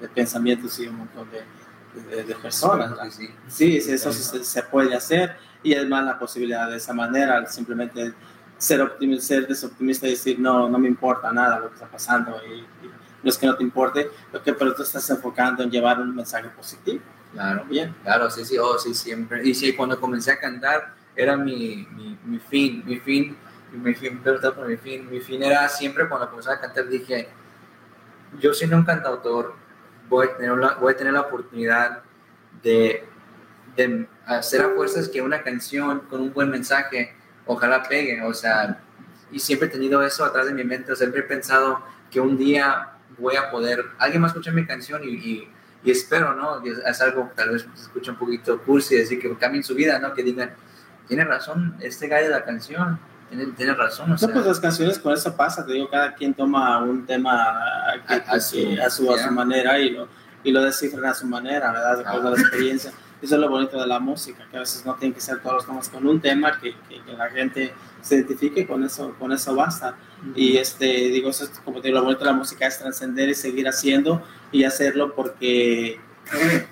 [0.00, 2.92] de, pensamientos y un montón de, de personas.
[3.12, 6.92] Sí, sí, sí, eso se, se puede hacer y es más la posibilidad de esa
[6.92, 8.14] manera, simplemente
[8.56, 12.40] ser, optimista, ser desoptimista y decir no, no me importa nada lo que está pasando
[12.46, 12.90] y, y
[13.22, 16.14] no es que no te importe, lo que, pero tú estás enfocando en llevar un
[16.14, 17.02] mensaje positivo.
[17.32, 17.94] Claro, bien.
[18.02, 19.46] Claro, sí, sí, oh, sí, siempre.
[19.46, 23.36] Y sí, cuando comencé a cantar era mi, mi, mi fin, mi fin,
[23.72, 27.28] mi fin, por mi fin, mi fin era siempre cuando comencé a cantar dije,
[28.40, 29.54] yo siendo un cantautor
[30.08, 32.02] voy a tener la, voy a tener la oportunidad
[32.62, 33.08] de
[33.78, 37.14] de hacer a fuerzas que una canción con un buen mensaje
[37.46, 38.80] ojalá pegue, o sea,
[39.30, 42.90] y siempre he tenido eso atrás de mi mente, siempre he pensado que un día
[43.16, 45.48] voy a poder, alguien más escucha mi canción y, y,
[45.84, 46.62] y espero, ¿no?
[46.62, 50.12] Es, algo tal vez se escucha un poquito cursi, decir que cambien su vida, ¿no?
[50.14, 50.52] Que digan,
[51.06, 52.98] tiene razón este gallo de la canción,
[53.28, 54.12] tiene, tiene razón.
[54.12, 57.06] O sea, no, pues las canciones con eso pasa, te digo, cada quien toma un
[57.06, 57.54] tema
[58.06, 60.08] que, a, a, su, a, su, a su manera y lo,
[60.42, 61.98] y lo descifran a su manera, ¿verdad?
[61.98, 62.92] Después de la experiencia.
[63.20, 65.56] Eso es lo bonito de la música, que a veces no tiene que ser todos
[65.56, 69.32] los temas con un tema, que, que, que, la gente se identifique con eso, con
[69.32, 69.96] eso basta.
[70.34, 73.28] Y este, digo, eso es, como te digo, lo bonito de la música es trascender
[73.28, 76.00] y seguir haciendo y hacerlo porque,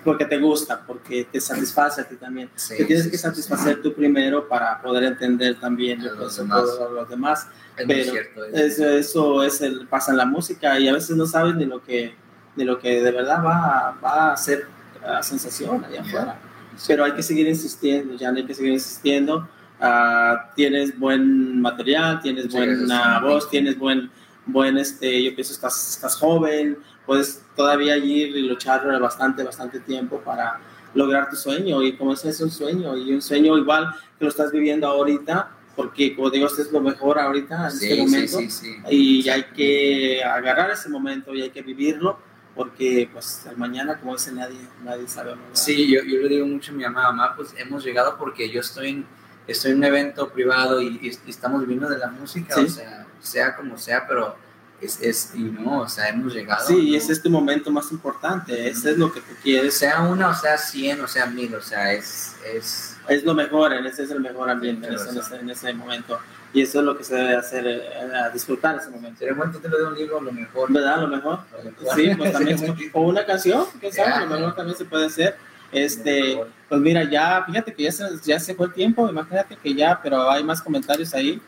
[0.03, 2.49] porque te gusta, porque te satisface a ti también.
[2.55, 6.63] Sí, que tienes que satisfacer tú primero para poder entender también los, los, demás.
[6.63, 7.47] Los, los demás.
[7.77, 11.15] Es Pero cierto, es eso, eso es el, pasa en la música y a veces
[11.15, 12.15] no sabes ni lo que,
[12.55, 14.67] ni lo que de verdad va, va a ser
[15.03, 16.39] uh, sensación allá afuera.
[16.85, 19.47] Pero hay que seguir insistiendo, ya no hay que seguir insistiendo.
[19.79, 24.09] Uh, tienes buen material, tienes buena voz, tienes buen,
[24.45, 30.19] buen este, yo pienso estás, estás joven, puedes todavía ir y luchar bastante, bastante tiempo
[30.21, 30.59] para
[30.95, 31.83] lograr tu sueño.
[31.83, 35.51] Y como ese es un sueño, y un sueño igual que lo estás viviendo ahorita,
[35.75, 38.37] porque como digo, este es lo mejor ahorita en sí, este momento.
[38.39, 42.17] Sí, sí, y hay que agarrar ese momento y hay que vivirlo
[42.55, 45.29] porque pues el mañana, como dice, nadie, nadie sabe.
[45.29, 45.43] ¿verdad?
[45.53, 48.61] Sí, yo, yo le digo mucho a mi mamá, mamá, pues hemos llegado porque yo
[48.61, 49.05] estoy en,
[49.47, 52.61] estoy en un evento privado y, y, y estamos viviendo de la música, ¿Sí?
[52.61, 54.35] o sea, sea como sea, pero
[54.81, 56.67] es, es, y no, o sea, hemos llegado.
[56.67, 56.79] Sí, ¿no?
[56.79, 59.73] y es tu momento más importante, ese es lo que tú quieres.
[59.73, 62.35] Sea una, o sea cien, o sea mil, o sea, es...
[62.53, 65.49] Es, es lo mejor, en ese es el mejor ambiente en ese, en, ese, en
[65.49, 66.19] ese momento
[66.53, 69.19] y eso es lo que se debe hacer, eh, a disfrutar ese momento.
[69.19, 70.71] Sería buen título de un libro, lo mejor.
[70.71, 71.01] ¿Verdad?
[71.01, 71.39] Lo mejor.
[71.51, 71.95] Lo mejor.
[71.95, 72.75] Sí, pues también.
[72.93, 74.25] o una canción, sabe, yeah.
[74.25, 75.37] lo mejor también se puede hacer.
[75.71, 76.39] Este,
[76.69, 79.99] pues mira, ya, fíjate que ya se, ya se fue el tiempo, imagínate que ya,
[80.01, 81.41] pero hay más comentarios ahí.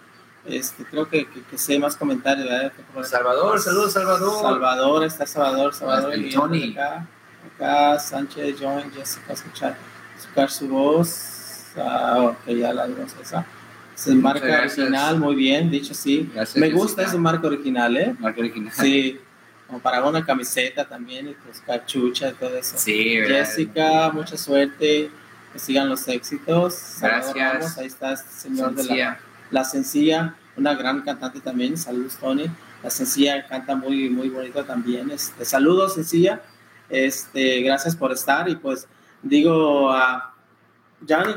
[0.45, 2.71] Este, creo que, que, que sé más comentarios, ¿verdad?
[3.03, 4.41] Salvador, saludos Salvador.
[4.41, 6.17] Salvador, está Salvador, Salvador.
[6.17, 6.71] Y Tony.
[6.71, 7.07] Acá,
[7.55, 9.77] acá, Sánchez, John, Jessica, escuchar,
[10.17, 11.73] escuchar su voz.
[11.77, 13.45] Ah, ok, ya la dimos esa.
[13.95, 16.29] Es el marca original, muy bien, dicho sí.
[16.33, 18.15] Gracias, Me gusta ese marco original, ¿eh?
[18.17, 18.71] Marca original.
[18.73, 19.19] Sí,
[19.69, 22.75] como para una camiseta también, y pues cachucha y todo eso.
[22.75, 24.13] Sí, Jessica, ¿verdad?
[24.13, 25.11] mucha suerte,
[25.53, 26.95] que sigan los éxitos.
[26.99, 27.35] Gracias.
[27.35, 28.95] Ramos, ahí está este señor sencilla.
[28.95, 29.19] de la,
[29.51, 31.77] la Sencilla, una gran cantante también.
[31.77, 32.49] Saludos, Tony.
[32.81, 35.11] La Sencilla canta muy, muy bonito también.
[35.11, 36.41] Este, saludos, Sencilla.
[36.89, 38.87] Este, gracias por estar y pues
[39.21, 40.33] digo a
[41.07, 41.35] Johnny,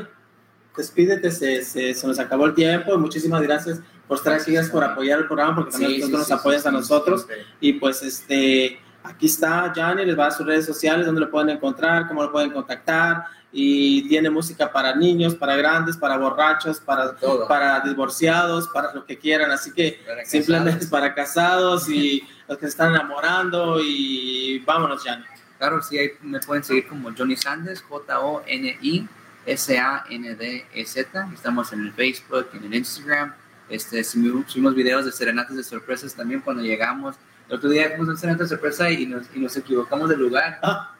[0.75, 2.97] despídete, se, se, se, nos acabó el tiempo.
[2.97, 3.79] Muchísimas gracias
[4.09, 7.27] aquí, gracias por apoyar el programa, porque también sí, nosotros sí, nos apoyas a nosotros.
[7.59, 11.49] Y pues este, aquí está Johnny, les va a sus redes sociales, donde lo pueden
[11.49, 13.25] encontrar, cómo lo pueden contactar.
[13.55, 17.47] Y tiene música para niños, para grandes, para borrachos, para, Todo.
[17.47, 19.51] para divorciados, para lo que quieran.
[19.51, 20.89] Así que para simplemente casados.
[20.89, 23.79] para casados y los que se están enamorando.
[23.79, 25.23] Y vámonos, Johnny.
[25.59, 29.07] Claro, sí, ahí me pueden seguir como Johnny Sanders, J-O-N-I
[29.45, 31.29] S-A-N-D-E-Z.
[31.33, 33.33] Estamos en el Facebook, en el Instagram.
[33.69, 37.15] Este, subimos, videos de serenatas de sorpresas también cuando llegamos.
[37.49, 40.59] El otro día fuimos a serenata de sorpresa y nos, y nos equivocamos de lugar.
[40.61, 40.95] Ah,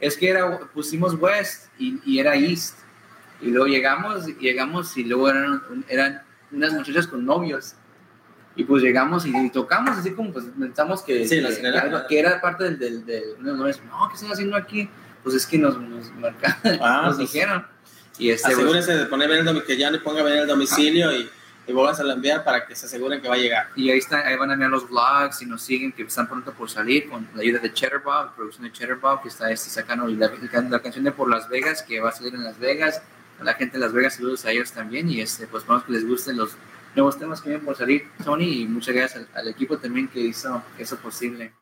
[0.00, 2.78] es que era, pusimos West y, y era East.
[3.40, 7.74] Y luego llegamos, llegamos y luego eran, eran unas muchachas con novios.
[8.56, 12.06] Y pues llegamos y, y tocamos así como pues pensamos que, Sí, que, serenata.
[12.08, 12.78] que era parte del...
[12.78, 14.90] del, del no, ¿qué están haciendo aquí?
[15.22, 17.64] Pues es que nos, nos marcaron, Ah, nos pues, dijeron.
[18.18, 21.30] Y este, pues, Asegúrense de poner el que ya le ponga bien el domicilio y,
[21.68, 23.68] y vuelvas a enviar para que se aseguren que va a llegar.
[23.76, 26.52] Y ahí, está, ahí van a ver los vlogs y nos siguen que están pronto
[26.52, 30.32] por salir con la ayuda de Chatterbox, producción de Chatterbox, que está este, sacando la,
[30.70, 33.02] la canción de Por Las Vegas, que va a salir en Las Vegas.
[33.38, 35.10] A la gente de Las Vegas, saludos a ellos también.
[35.10, 36.56] Y este, pues esperamos que les gusten los
[36.96, 38.62] nuevos temas que vienen por salir, Tony.
[38.62, 41.52] Y muchas gracias al, al equipo también que hizo eso posible.